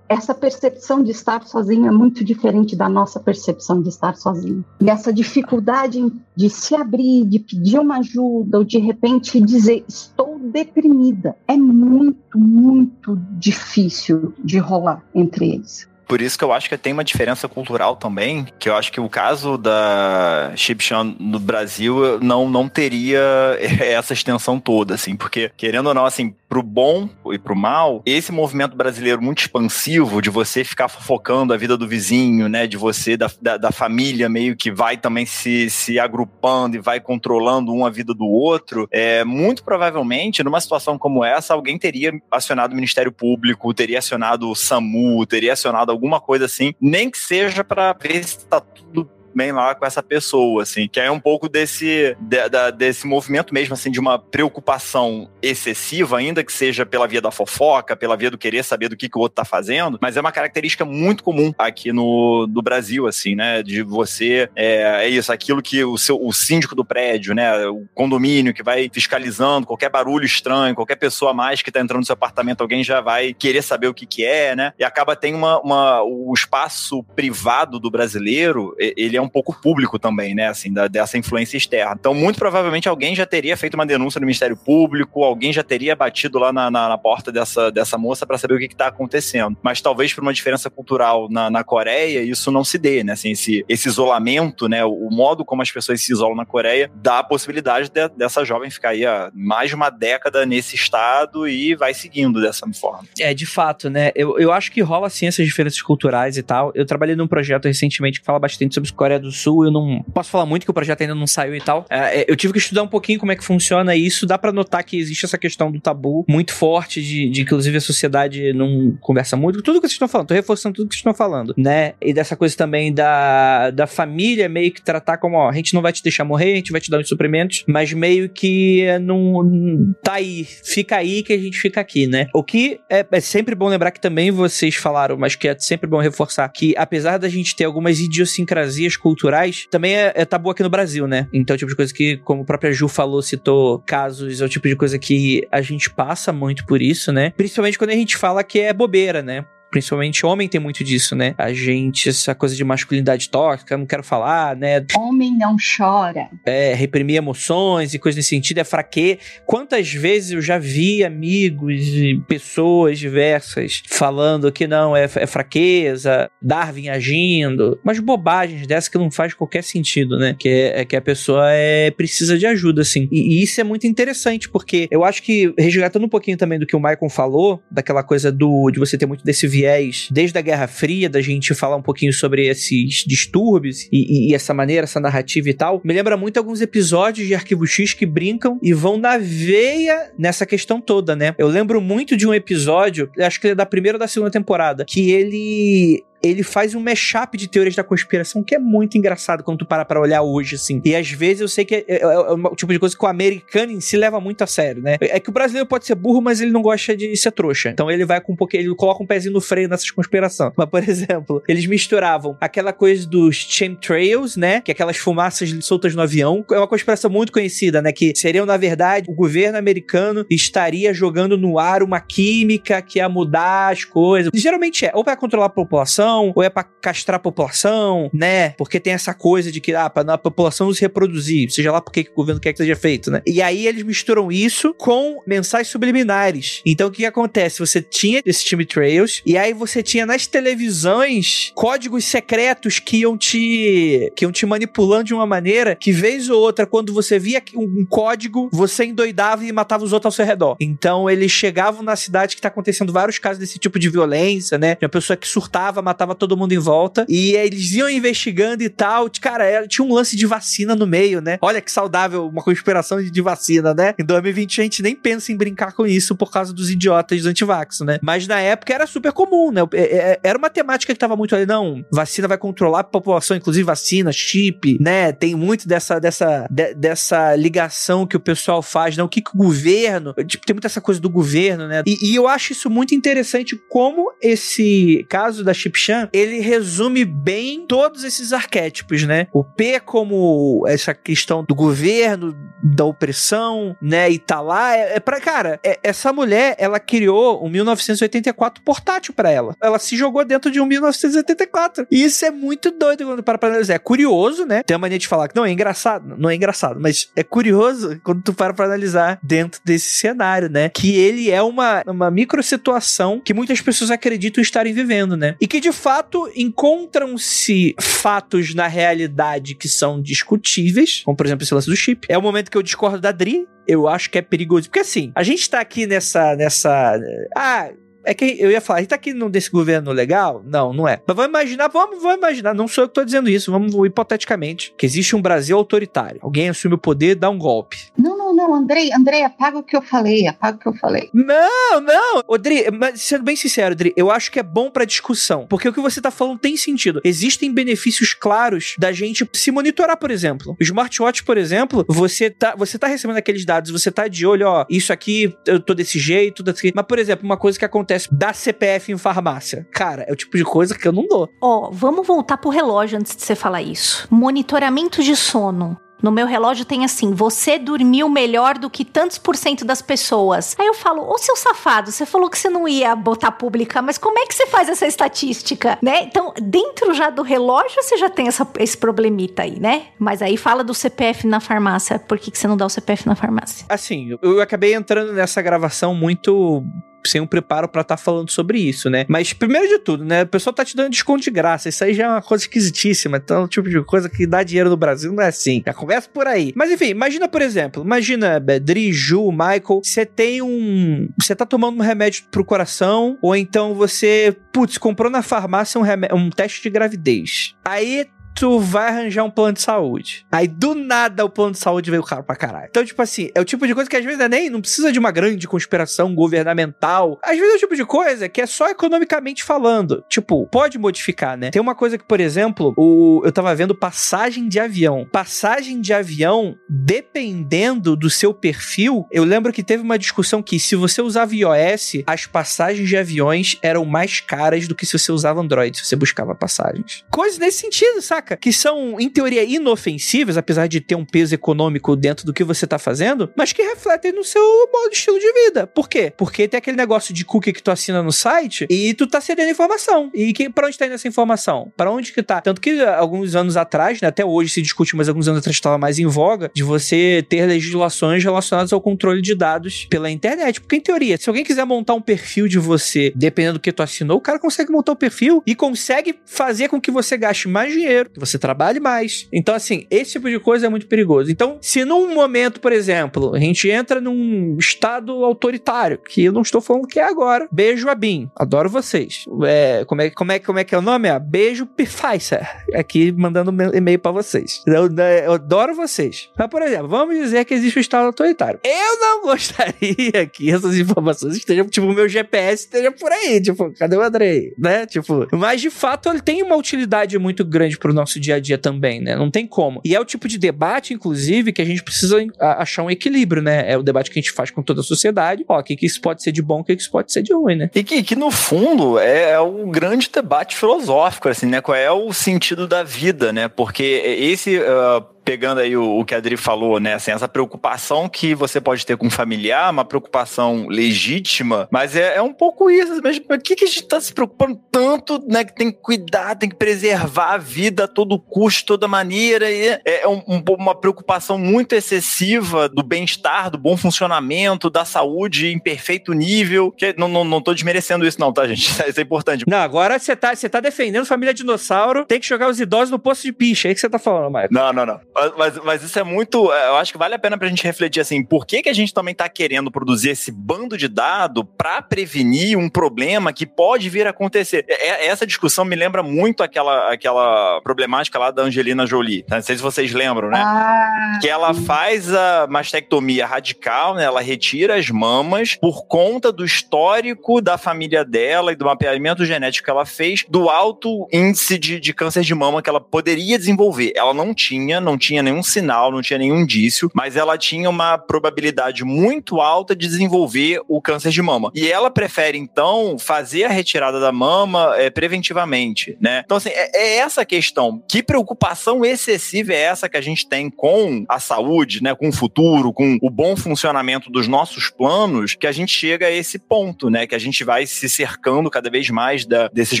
[0.06, 4.62] essa percepção de estar sozinho é muito diferente da nossa percepção de estar sozinho.
[4.80, 10.38] E essa dificuldade de se abrir, de pedir uma ajuda, ou de repente dizer estou
[10.38, 15.88] deprimida, é muito, muito difícil de rolar entre eles.
[16.06, 19.00] Por isso que eu acho que tem uma diferença cultural também, que eu acho que
[19.00, 23.20] o caso da Chipchan no Brasil não, não teria
[23.80, 28.30] essa extensão toda, assim, porque, querendo ou não, assim, pro bom e pro mal, esse
[28.32, 33.16] movimento brasileiro muito expansivo de você ficar fofocando a vida do vizinho, né, de você,
[33.16, 37.84] da, da, da família meio que vai também se, se agrupando e vai controlando um
[37.84, 42.76] a vida do outro, é, muito provavelmente, numa situação como essa, alguém teria acionado o
[42.76, 47.92] Ministério Público, teria acionado o SAMU, teria acionado alguma coisa assim, nem que seja para
[47.92, 52.16] ver se está tudo bem lá com essa pessoa, assim, que é um pouco desse,
[52.18, 57.20] de, da, desse movimento mesmo, assim, de uma preocupação excessiva, ainda que seja pela via
[57.20, 60.16] da fofoca, pela via do querer saber do que, que o outro tá fazendo, mas
[60.16, 65.08] é uma característica muito comum aqui no, no Brasil, assim, né, de você, é, é
[65.08, 69.66] isso, aquilo que o seu, o síndico do prédio, né, o condomínio que vai fiscalizando
[69.66, 73.02] qualquer barulho estranho, qualquer pessoa a mais que tá entrando no seu apartamento, alguém já
[73.02, 77.02] vai querer saber o que que é, né, e acaba tem uma, uma o espaço
[77.14, 80.48] privado do brasileiro, ele é um um pouco público também, né?
[80.48, 81.96] Assim, da, dessa influência externa.
[81.98, 85.94] Então, muito provavelmente alguém já teria feito uma denúncia no Ministério Público, alguém já teria
[85.94, 89.56] batido lá na, na, na porta dessa, dessa moça para saber o que está acontecendo.
[89.62, 93.12] Mas talvez por uma diferença cultural na, na Coreia, isso não se dê, né?
[93.12, 94.84] Assim, esse, esse isolamento, né?
[94.84, 98.44] O, o modo como as pessoas se isolam na Coreia dá a possibilidade de, dessa
[98.44, 103.04] jovem ficar aí há mais de uma década nesse estado e vai seguindo dessa forma.
[103.18, 104.10] É, de fato, né?
[104.14, 106.72] Eu, eu acho que rola sim essas diferenças culturais e tal.
[106.74, 109.64] Eu trabalhei num projeto recentemente que fala bastante sobre Coreia do Sul.
[109.64, 111.84] Eu não posso falar muito que o projeto ainda não saiu e tal.
[111.90, 114.26] É, é eu tive que estudar um pouquinho como é que funciona isso.
[114.26, 117.80] Dá para notar que existe essa questão do tabu muito forte, de, de inclusive a
[117.80, 119.62] sociedade não conversa muito.
[119.62, 121.94] Tudo que vocês estão falando, tô reforçando tudo que vocês estão falando, né?
[122.00, 125.82] E dessa coisa também da, da família meio que tratar como, ó, a gente não
[125.82, 129.94] vai te deixar morrer, a gente vai te dar os suprimentos, mas meio que não
[130.02, 132.26] tá aí, fica aí que a gente fica aqui, né?
[132.34, 135.88] O que é, é sempre bom lembrar que também vocês falaram, mas que é sempre
[135.88, 140.64] bom reforçar que apesar da gente ter algumas idiosincrasias culturais, também é, é tabu aqui
[140.64, 141.28] no Brasil, né?
[141.32, 144.44] Então, é o tipo de coisa que, como a própria Ju falou, citou casos, é
[144.44, 147.32] o tipo de coisa que a gente passa muito por isso, né?
[147.36, 149.44] Principalmente quando a gente fala que é bobeira, né?
[149.70, 151.34] Principalmente homem tem muito disso, né?
[151.36, 154.84] A gente, essa coisa de masculinidade tóxica, não quero falar, né?
[154.96, 156.28] Homem não chora.
[156.44, 159.18] É, reprimir emoções e coisas nesse sentido, é fraqueza.
[159.44, 166.30] Quantas vezes eu já vi amigos e pessoas diversas falando que não, é, é fraqueza,
[166.40, 170.34] Darwin agindo, mas bobagens dessas que não faz qualquer sentido, né?
[170.38, 173.08] Que é, é que a pessoa é, precisa de ajuda, assim.
[173.10, 176.66] E, e isso é muito interessante, porque eu acho que, resgatando um pouquinho também do
[176.66, 180.42] que o Michael falou, daquela coisa do de você ter muito desse viés desde a
[180.42, 185.00] Guerra Fria, da gente falar um pouquinho sobre esses distúrbios e, e, essa maneira, essa
[185.00, 188.98] narrativa e tal, me lembra muito alguns episódios de Arquivo X que brincam e vão
[188.98, 191.34] na veia nessa questão toda, né?
[191.38, 194.84] Eu lembro muito de um episódio, acho que é da primeira ou da segunda temporada,
[194.86, 199.58] que ele ele faz um mashup de teorias da conspiração que é muito engraçado quando
[199.58, 200.80] tu para pra olhar hoje, assim.
[200.84, 203.08] E às vezes eu sei que é, é, é o tipo de coisa que o
[203.08, 204.96] americano em si leva muito a sério, né?
[205.00, 207.70] É que o brasileiro pode ser burro, mas ele não gosta de ser trouxa.
[207.70, 210.52] Então ele vai com um pouquinho, ele coloca um pezinho no freio nessas conspirações.
[210.56, 214.60] Mas, por exemplo, eles misturavam aquela coisa dos chemtrails, né?
[214.60, 216.44] Que é aquelas fumaças soltas no avião.
[216.50, 217.92] É uma conspiração muito conhecida, né?
[217.92, 223.08] Que seriam, na verdade, o governo americano estaria jogando no ar uma química que ia
[223.08, 224.30] mudar as coisas.
[224.34, 228.50] Geralmente é, ou para controlar a população, população, ou é para castrar a população, né?
[228.50, 232.14] Porque tem essa coisa de que, ah, a população se reproduzir, seja lá porque o
[232.14, 233.22] governo quer que seja feito, né?
[233.26, 236.62] E aí eles misturam isso com mensagens subliminares.
[236.64, 237.58] Então o que, que acontece?
[237.58, 243.16] Você tinha esse time Trails, e aí você tinha nas televisões códigos secretos que iam
[243.16, 247.42] te que iam te manipulando de uma maneira que vez ou outra quando você via
[247.54, 250.56] um código, você endoidava e matava os outros ao seu redor.
[250.60, 254.74] Então eles chegavam na cidade que tá acontecendo vários casos desse tipo de violência, né?
[254.74, 257.04] De uma pessoa que surtava, matava tava todo mundo em volta.
[257.08, 259.10] E eles iam investigando e tal.
[259.20, 261.38] Cara, tinha um lance de vacina no meio, né?
[261.40, 263.94] Olha que saudável uma conspiração de vacina, né?
[263.98, 267.26] Em 2020 a gente nem pensa em brincar com isso por causa dos idiotas dos
[267.26, 267.98] antivax, né?
[268.02, 269.62] Mas na época era super comum, né?
[269.72, 273.36] É, é, era uma temática que tava muito ali, não, vacina vai controlar a população,
[273.36, 275.12] inclusive vacina, chip, né?
[275.12, 279.02] Tem muito dessa, dessa, de, dessa ligação que o pessoal faz, né?
[279.02, 281.82] O que, que o governo, tipo, tem muita essa coisa do governo, né?
[281.86, 287.04] E, e eu acho isso muito interessante como esse caso da Chip Chan, ele resume
[287.04, 289.28] bem todos esses arquétipos, né?
[289.32, 294.10] O P como essa questão do governo, da opressão, né?
[294.10, 299.14] E tá lá, é, é pra, cara, é, essa mulher, ela criou um 1984 portátil
[299.14, 299.54] para ela.
[299.62, 301.86] Ela se jogou dentro de um 1984.
[301.90, 303.74] E isso é muito doido quando para pra analisar.
[303.74, 304.62] É curioso, né?
[304.64, 308.00] Tem a mania de falar que não é engraçado, não é engraçado, mas é curioso
[308.02, 310.68] quando tu para pra analisar dentro desse cenário, né?
[310.68, 315.36] Que ele é uma, uma micro situação que muitas pessoas acreditam estarem vivendo, né?
[315.40, 321.54] E que de fato encontram-se fatos na realidade que são discutíveis, como por exemplo esse
[321.54, 322.06] lance do chip.
[322.08, 324.68] É o momento que eu discordo da Dri, eu acho que é perigoso.
[324.68, 326.34] Porque assim, a gente tá aqui nessa.
[326.36, 326.98] nessa.
[327.36, 327.70] Ah,
[328.06, 330.40] é que eu ia falar, a gente tá aqui nesse governo legal?
[330.46, 331.02] Não, não é.
[331.04, 334.72] Mas vamos imaginar, vamos, vamos imaginar, não sou eu que tô dizendo isso, vamos hipoteticamente,
[334.78, 336.20] que existe um Brasil autoritário.
[336.22, 337.76] Alguém assume o poder, dá um golpe.
[337.98, 341.10] Não, não, não, Andrei, Andrei, apaga o que eu falei, apaga o que eu falei.
[341.12, 342.22] Não, não.
[342.28, 345.72] Odri, mas sendo bem sincero, Odri, eu acho que é bom pra discussão, porque o
[345.72, 347.00] que você tá falando tem sentido.
[347.04, 350.56] Existem benefícios claros da gente se monitorar, por exemplo.
[350.60, 354.46] O smartwatch, por exemplo, você tá, você tá recebendo aqueles dados, você tá de olho,
[354.46, 356.72] ó, isso aqui, eu tô desse jeito, desse...
[356.74, 359.66] mas por exemplo, uma coisa que acontece acontece da CPF em farmácia.
[359.72, 361.28] Cara, é o tipo de coisa que eu não dou.
[361.40, 364.06] Ó, oh, vamos voltar pro relógio antes de você falar isso.
[364.10, 369.36] Monitoramento de sono No meu relógio tem assim: você dormiu melhor do que tantos por
[369.36, 370.54] cento das pessoas.
[370.58, 373.98] Aí eu falo: Ô seu safado, você falou que você não ia botar pública, mas
[373.98, 376.02] como é que você faz essa estatística, né?
[376.02, 379.86] Então, dentro já do relógio você já tem essa, esse problemita aí, né?
[379.98, 381.98] Mas aí fala do CPF na farmácia.
[381.98, 383.66] Por que, que você não dá o CPF na farmácia?
[383.68, 386.64] Assim, eu acabei entrando nessa gravação muito
[387.06, 389.04] sem um preparo para estar tá falando sobre isso, né?
[389.08, 390.22] Mas primeiro de tudo, né?
[390.22, 391.68] O pessoal tá te dando desconto de graça.
[391.68, 393.16] Isso aí já é uma coisa esquisitíssima.
[393.16, 395.62] Então, o tipo de coisa que dá dinheiro no Brasil não é assim.
[395.64, 396.52] Já conversa por aí.
[396.54, 401.08] Mas enfim, imagina, por exemplo, imagina, Dri, Ju, Michael, você tem um.
[401.20, 405.84] Você tá tomando um remédio pro coração, ou então você, putz, comprou na farmácia um,
[406.16, 407.54] um teste de gravidez.
[407.64, 408.06] Aí
[408.36, 410.26] tu vai arranjar um plano de saúde.
[410.30, 412.66] Aí do nada o plano de saúde veio caro pra caralho.
[412.68, 414.92] Então, tipo assim, é o tipo de coisa que às vezes é nem não precisa
[414.92, 417.18] de uma grande conspiração governamental.
[417.24, 420.04] Às vezes é o tipo de coisa que é só economicamente falando.
[420.08, 421.50] Tipo, pode modificar, né?
[421.50, 425.08] Tem uma coisa que, por exemplo, o, eu tava vendo passagem de avião.
[425.10, 430.76] Passagem de avião, dependendo do seu perfil, eu lembro que teve uma discussão que se
[430.76, 435.40] você usava iOS, as passagens de aviões eram mais caras do que se você usava
[435.40, 437.02] Android, se você buscava passagens.
[437.10, 438.25] Coisas nesse sentido, saca?
[438.26, 438.36] Saca?
[438.36, 442.66] Que são, em teoria, inofensivas, apesar de ter um peso econômico dentro do que você
[442.66, 445.66] tá fazendo, mas que refletem no seu modo de estilo de vida.
[445.66, 446.12] Por quê?
[446.16, 449.50] Porque tem aquele negócio de cookie que tu assina no site e tu tá cedendo
[449.50, 450.10] informação.
[450.12, 451.72] E que, pra onde tá indo essa informação?
[451.76, 452.40] Para onde que tá?
[452.40, 455.78] Tanto que alguns anos atrás, né, até hoje se discute, mas alguns anos atrás estava
[455.78, 460.60] mais em voga, de você ter legislações relacionadas ao controle de dados pela internet.
[460.60, 463.82] Porque, em teoria, se alguém quiser montar um perfil de você, dependendo do que tu
[463.82, 467.48] assinou, o cara consegue montar o um perfil e consegue fazer com que você gaste
[467.48, 469.28] mais dinheiro, que você trabalhe mais.
[469.32, 471.30] Então, assim, esse tipo de coisa é muito perigoso.
[471.30, 476.42] Então, se num momento, por exemplo, a gente entra num estado autoritário, que eu não
[476.42, 479.24] estou falando que é agora, beijo a BIM, adoro vocês.
[479.44, 481.08] É, como, é, como, é, como é que é o nome?
[481.08, 484.62] É beijo Pfizer, aqui mandando e-mail para vocês.
[484.66, 484.88] Eu,
[485.24, 486.30] eu, adoro vocês.
[486.36, 488.60] Mas, por exemplo, vamos dizer que existe um estado autoritário.
[488.64, 493.72] Eu não gostaria que essas informações estejam, tipo, o meu GPS esteja por aí, tipo,
[493.78, 494.54] cadê o Andrei?
[494.58, 494.86] Né?
[494.86, 498.56] Tipo, mas de fato ele tem uma utilidade muito grande pro nosso dia a dia
[498.56, 499.16] também, né?
[499.16, 499.80] Não tem como.
[499.84, 503.70] E é o tipo de debate, inclusive, que a gente precisa achar um equilíbrio, né?
[503.70, 505.44] É o debate que a gente faz com toda a sociedade.
[505.48, 507.22] Ó, o que, que isso pode ser de bom, o que, que isso pode ser
[507.22, 507.70] de ruim, né?
[507.74, 511.60] E que, que no fundo é, é o grande debate filosófico, assim, né?
[511.60, 513.48] Qual é o sentido da vida, né?
[513.48, 514.58] Porque esse.
[514.58, 516.94] Uh pegando aí o, o, que a Adri falou, né?
[516.94, 522.14] Assim, essa preocupação que você pode ter com um familiar, uma preocupação legítima, mas é,
[522.14, 523.24] é um pouco isso mesmo.
[523.26, 525.44] Por que, que a gente está se preocupando tanto, né?
[525.44, 529.50] Que tem que cuidar, tem que preservar a vida a todo custo, toda maneira.
[529.50, 534.84] E é, é um, um, uma preocupação muito excessiva do bem-estar, do bom funcionamento, da
[534.84, 536.70] saúde em perfeito nível.
[536.70, 538.70] Que não, não, não tô desmerecendo isso, não, tá, gente?
[538.86, 539.44] Isso é importante.
[539.48, 543.24] Não, agora você tá, tá defendendo família dinossauro, tem que jogar os idosos no posto
[543.24, 543.66] de picha.
[543.66, 544.54] É aí que você tá falando, Maicon.
[544.54, 545.00] Não, não, não.
[545.36, 546.52] Mas, mas isso é muito.
[546.52, 548.74] É, eu acho que vale a pena pra gente refletir assim: por que, que a
[548.74, 553.88] gente também tá querendo produzir esse bando de dado para prevenir um problema que pode
[553.88, 554.64] vir a acontecer?
[554.68, 559.22] É, é, essa discussão me lembra muito aquela, aquela problemática lá da Angelina Jolie.
[559.22, 559.36] Tá?
[559.36, 560.38] Não sei se vocês lembram, né?
[560.38, 564.04] Ah, que ela faz a mastectomia radical, né?
[564.04, 569.64] Ela retira as mamas por conta do histórico da família dela e do mapeamento genético
[569.64, 573.92] que ela fez, do alto índice de, de câncer de mama que ela poderia desenvolver.
[573.96, 577.98] Ela não tinha, não tinha nenhum sinal, não tinha nenhum indício, mas ela tinha uma
[577.98, 581.50] probabilidade muito alta de desenvolver o câncer de mama.
[581.54, 586.22] E ela prefere, então, fazer a retirada da mama é, preventivamente, né?
[586.24, 587.82] Então, assim, é, é, essa questão.
[587.88, 591.94] Que preocupação excessiva é essa que a gente tem com a saúde, né?
[591.94, 596.10] Com o futuro, com o bom funcionamento dos nossos planos, que a gente chega a
[596.10, 597.06] esse ponto, né?
[597.06, 599.80] Que a gente vai se cercando cada vez mais da, desses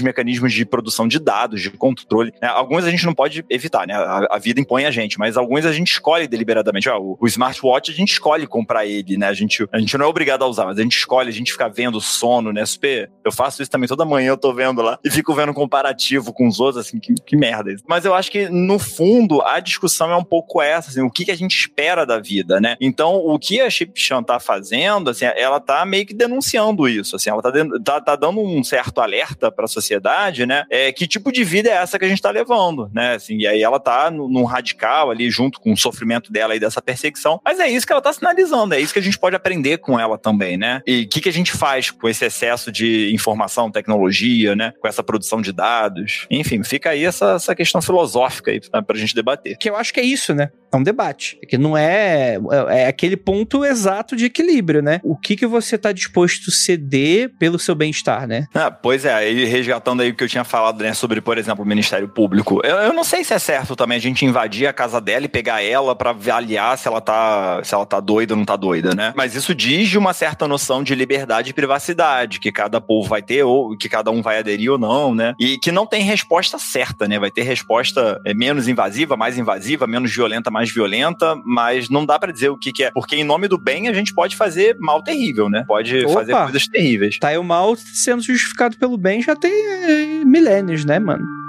[0.00, 2.32] mecanismos de produção de dados, de controle.
[2.40, 2.48] Né?
[2.48, 3.94] Alguns a gente não pode evitar, né?
[3.94, 6.88] A, a vida impõe a gente, mas alguns a gente escolhe deliberadamente.
[6.88, 9.28] Ah, o, o, smartwatch a gente escolhe comprar ele, né?
[9.28, 11.52] A gente, a gente não é obrigado a usar, mas a gente escolhe, a gente
[11.52, 12.64] fica vendo sono, né?
[12.64, 13.10] Super.
[13.24, 16.46] Eu faço isso também toda manhã, eu tô vendo lá e fico vendo comparativo com
[16.46, 17.72] os outros, assim, que, que merda.
[17.72, 17.84] Isso.
[17.88, 21.24] Mas eu acho que, no fundo, a discussão é um pouco essa, assim, o que,
[21.24, 22.76] que a gente espera da vida, né?
[22.80, 27.30] Então, o que a Chipchan tá fazendo, assim, ela tá meio que denunciando isso, assim,
[27.30, 27.50] ela tá,
[27.84, 30.64] tá, tá dando um certo alerta para a sociedade, né?
[30.70, 33.14] É, que tipo de vida é essa que a gente tá levando, né?
[33.14, 36.82] Assim, e aí ela tá num radical ali junto com o sofrimento dela e dessa
[36.82, 37.40] perseguição.
[37.44, 39.98] Mas é isso que ela tá sinalizando, é isso que a gente pode aprender com
[39.98, 40.80] ela também, né?
[40.86, 44.72] E o que, que a gente faz com esse excesso de informação, tecnologia, né?
[44.80, 46.26] Com essa produção de dados.
[46.30, 49.56] Enfim, fica aí essa, essa questão filosófica aí pra, pra gente debater.
[49.58, 50.50] Que eu acho que é isso, né?
[50.72, 51.38] É um debate.
[51.42, 52.38] É que não é,
[52.68, 55.00] é, é aquele ponto exato de equilíbrio, né?
[55.02, 58.46] O que, que você tá disposto a ceder pelo seu bem-estar, né?
[58.54, 61.64] Ah, pois é, aí resgatando aí o que eu tinha falado, né, sobre, por exemplo,
[61.64, 62.60] o Ministério Público.
[62.64, 65.28] Eu, eu não sei se é certo também a gente invadir a casa dela e
[65.28, 68.94] pegar ela para avaliar se ela tá se ela tá doida ou não tá doida,
[68.94, 69.12] né?
[69.16, 73.22] Mas isso diz de uma certa noção de liberdade e privacidade que cada povo vai
[73.22, 75.34] ter ou que cada um vai aderir ou não, né?
[75.38, 77.18] E que não tem resposta certa, né?
[77.18, 82.18] Vai ter resposta é, menos invasiva, mais invasiva, menos violenta, mais violenta, mas não dá
[82.18, 82.90] para dizer o que, que, é.
[82.90, 85.64] Porque em nome do bem a gente pode fazer mal terrível, né?
[85.68, 87.18] Pode Opa, fazer coisas terríveis.
[87.18, 91.45] Tá aí o mal sendo justificado pelo bem já tem é, milênios, né, mano?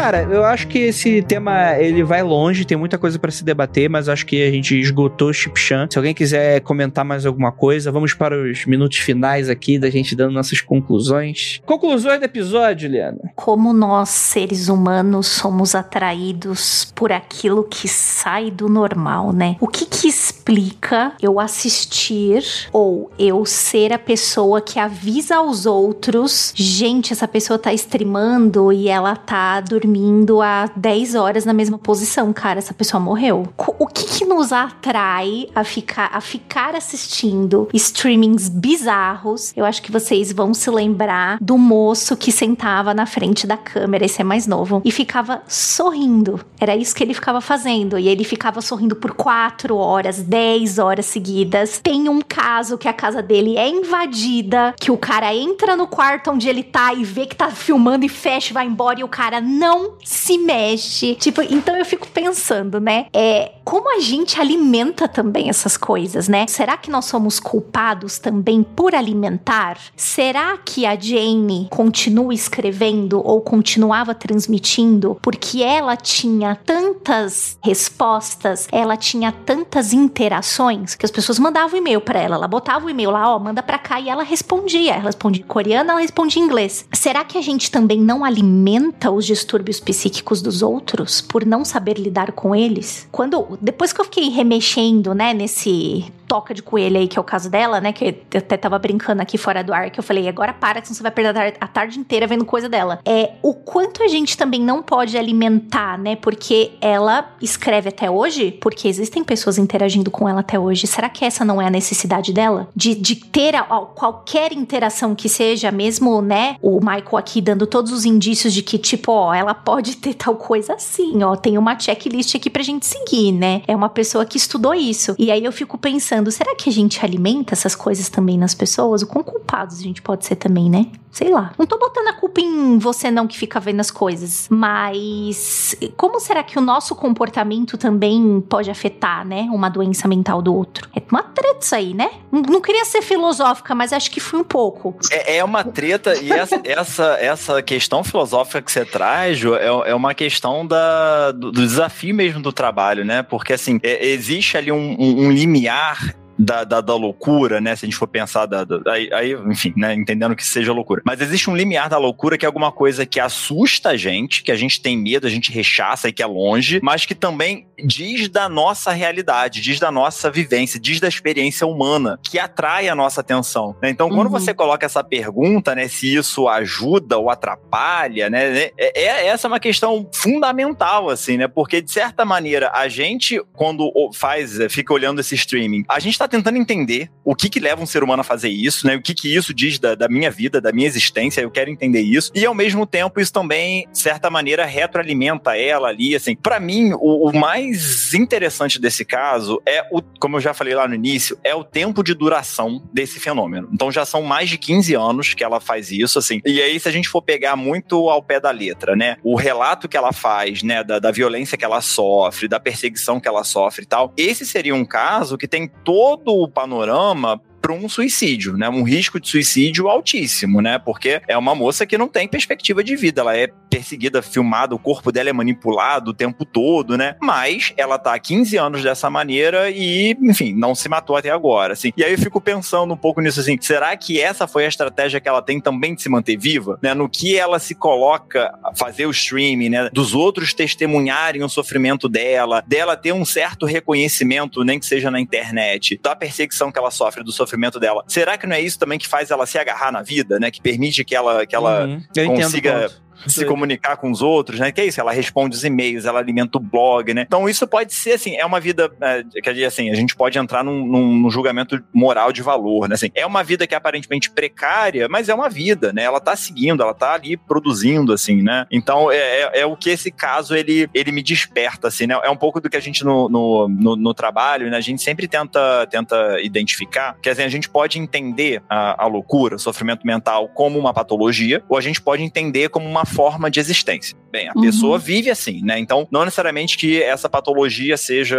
[0.00, 3.90] Cara, eu acho que esse tema ele vai longe, tem muita coisa para se debater,
[3.90, 5.86] mas acho que a gente esgotou Chipchan.
[5.90, 10.16] Se alguém quiser comentar mais alguma coisa, vamos para os minutos finais aqui da gente
[10.16, 11.60] dando nossas conclusões.
[11.66, 13.30] Conclusões do episódio, Liana.
[13.36, 19.56] Como nós, seres humanos, somos atraídos por aquilo que sai do normal, né?
[19.60, 22.42] O que que explica eu assistir
[22.72, 28.88] ou eu ser a pessoa que avisa aos outros, gente, essa pessoa tá streamando e
[28.88, 33.48] ela tá dormindo dormindo há 10 horas na mesma posição, cara, essa pessoa morreu.
[33.78, 39.52] O que, que nos atrai a ficar, a ficar assistindo streamings bizarros?
[39.56, 44.04] Eu acho que vocês vão se lembrar do moço que sentava na frente da câmera,
[44.04, 46.38] esse é mais novo, e ficava sorrindo.
[46.60, 47.98] Era isso que ele ficava fazendo.
[47.98, 51.80] E ele ficava sorrindo por 4 horas, 10 horas seguidas.
[51.82, 56.30] Tem um caso que a casa dele é invadida, que o cara entra no quarto
[56.30, 59.40] onde ele tá e vê que tá filmando e fecha vai embora e o cara
[59.40, 61.14] não não se mexe.
[61.14, 63.06] Tipo, então eu fico pensando, né?
[63.12, 66.44] É como a gente alimenta também essas coisas, né?
[66.48, 69.78] Será que nós somos culpados também por alimentar?
[69.96, 78.96] Será que a Jane continua escrevendo ou continuava transmitindo porque ela tinha tantas respostas, ela
[78.96, 83.34] tinha tantas interações que as pessoas mandavam e-mail para ela, ela botava o e-mail lá,
[83.34, 84.94] ó, manda para cá e ela respondia.
[84.94, 86.86] Ela respondia em coreano, ela respondia em inglês.
[86.92, 91.64] Será que a gente também não alimenta os gestores distúrbios psíquicos dos outros por não
[91.64, 93.08] saber lidar com eles.
[93.12, 97.24] Quando depois que eu fiquei remexendo, né, nesse toca de coelho aí, que é o
[97.24, 97.92] caso dela, né?
[97.92, 100.94] Que eu até tava brincando aqui fora do ar, que eu falei, agora para, senão
[100.94, 103.00] você vai perder a tarde inteira vendo coisa dela.
[103.04, 106.14] É o quanto a gente também não pode alimentar, né?
[106.14, 110.86] Porque ela escreve até hoje, porque existem pessoas interagindo com ela até hoje.
[110.86, 112.68] Será que essa não é a necessidade dela?
[112.76, 116.54] De, de ter a, a, qualquer interação que seja, mesmo, né?
[116.62, 120.36] O Michael aqui dando todos os indícios de que, tipo, ó, ela pode ter tal
[120.36, 121.36] coisa assim, ó.
[121.36, 123.62] Tem uma checklist aqui pra gente seguir, né?
[123.66, 125.14] É uma pessoa que estudou isso.
[125.18, 129.02] E aí eu fico pensando, será que a gente alimenta essas coisas também nas pessoas?
[129.02, 130.86] O quão culpados a gente pode ser também, né?
[131.10, 131.52] Sei lá.
[131.58, 136.20] Não tô botando a culpa em você não que fica vendo as coisas, mas como
[136.20, 140.88] será que o nosso comportamento também pode afetar, né, uma doença mental do outro?
[140.94, 142.10] É uma treta isso aí, né?
[142.30, 144.96] Não queria ser filosófica, mas acho que fui um pouco.
[145.10, 149.94] É, é uma treta e essa, essa, essa questão filosófica que você traz, É, é
[149.94, 153.22] uma questão da, do, do, desafio mesmo do trabalho, né?
[153.22, 157.76] Porque assim, é, existe ali um, um, um limiar da, da, da, loucura, né?
[157.76, 159.94] Se a gente for pensar, da, da, aí, aí, enfim, né?
[159.94, 161.02] Entendendo que seja loucura.
[161.04, 164.50] Mas existe um limiar da loucura que é alguma coisa que assusta a gente, que
[164.50, 168.28] a gente tem medo, a gente rechaça e que é longe, mas que também diz
[168.28, 173.20] da nossa realidade, diz da nossa vivência, diz da experiência humana, que atrai a nossa
[173.20, 173.76] atenção.
[173.82, 173.90] Né?
[173.90, 174.32] Então, quando uhum.
[174.32, 175.88] você coloca essa pergunta, né?
[175.88, 178.58] Se isso ajuda ou atrapalha, né?
[178.58, 181.48] É, é, é, essa é uma questão fundamental, assim, né?
[181.48, 186.29] Porque, de certa maneira, a gente, quando faz, fica olhando esse streaming, a gente tá
[186.30, 188.96] tentando entender o que que leva um ser humano a fazer isso, né?
[188.96, 192.00] O que que isso diz da, da minha vida, da minha existência, eu quero entender
[192.00, 192.30] isso.
[192.34, 196.34] E ao mesmo tempo, isso também, de certa maneira, retroalimenta ela ali, assim.
[196.34, 200.86] Para mim, o, o, mais interessante desse caso é o, como eu já falei lá
[200.86, 203.68] no início, é o tempo de duração desse fenômeno.
[203.72, 206.40] Então já são mais de 15 anos que ela faz isso, assim.
[206.44, 209.16] E aí, se a gente for pegar muito ao pé da letra, né?
[209.22, 213.28] O relato que ela faz, né, da, da violência que ela sofre, da perseguição que
[213.28, 217.72] ela sofre e tal, esse seria um caso que tem todo todo o panorama para
[217.72, 218.68] um suicídio, né?
[218.68, 220.78] Um risco de suicídio altíssimo, né?
[220.78, 224.78] Porque é uma moça que não tem perspectiva de vida, ela é perseguida, filmada, o
[224.78, 227.16] corpo dela é manipulado o tempo todo, né?
[227.20, 231.74] Mas ela tá há 15 anos dessa maneira e, enfim, não se matou até agora,
[231.74, 231.92] assim.
[231.96, 235.20] E aí eu fico pensando um pouco nisso assim, será que essa foi a estratégia
[235.20, 236.94] que ela tem também de se manter viva, né?
[236.94, 239.90] No que ela se coloca a fazer o streaming, né?
[239.92, 245.20] Dos outros testemunharem o sofrimento dela, dela ter um certo reconhecimento, nem que seja na
[245.20, 248.04] internet, da perseguição que ela sofre, do sofrimento sofrimento dela.
[248.06, 250.50] Será que não é isso também que faz ela se agarrar na vida, né?
[250.50, 252.02] Que permite que ela, que ela Uhum.
[252.36, 252.90] Consiga.
[253.26, 254.72] Se comunicar com os outros, né?
[254.72, 257.22] Que é isso, ela responde os e-mails, ela alimenta o blog, né?
[257.26, 260.38] Então isso pode ser, assim, é uma vida, é, quer dizer, assim, a gente pode
[260.38, 262.94] entrar num, num- num julgamento moral de valor, né?
[262.94, 266.02] Assim, é uma vida que é aparentemente precária, mas é uma vida, né?
[266.02, 268.66] Ela tá seguindo, ela tá ali produzindo, assim, né?
[268.70, 272.18] Então é, é, é o que esse caso, ele, ele me desperta, assim, né?
[272.22, 274.76] É um pouco do que a gente no, no, no, no trabalho, né?
[274.76, 279.56] A gente sempre tenta, tenta identificar, que assim, a gente pode entender a, a loucura,
[279.56, 283.60] o sofrimento mental como uma patologia, ou a gente pode entender como uma forma de
[283.60, 284.16] existência.
[284.32, 284.62] Bem, a Uhum.
[284.62, 285.78] pessoa vive assim, né?
[285.78, 288.38] Então, não necessariamente que essa patologia seja,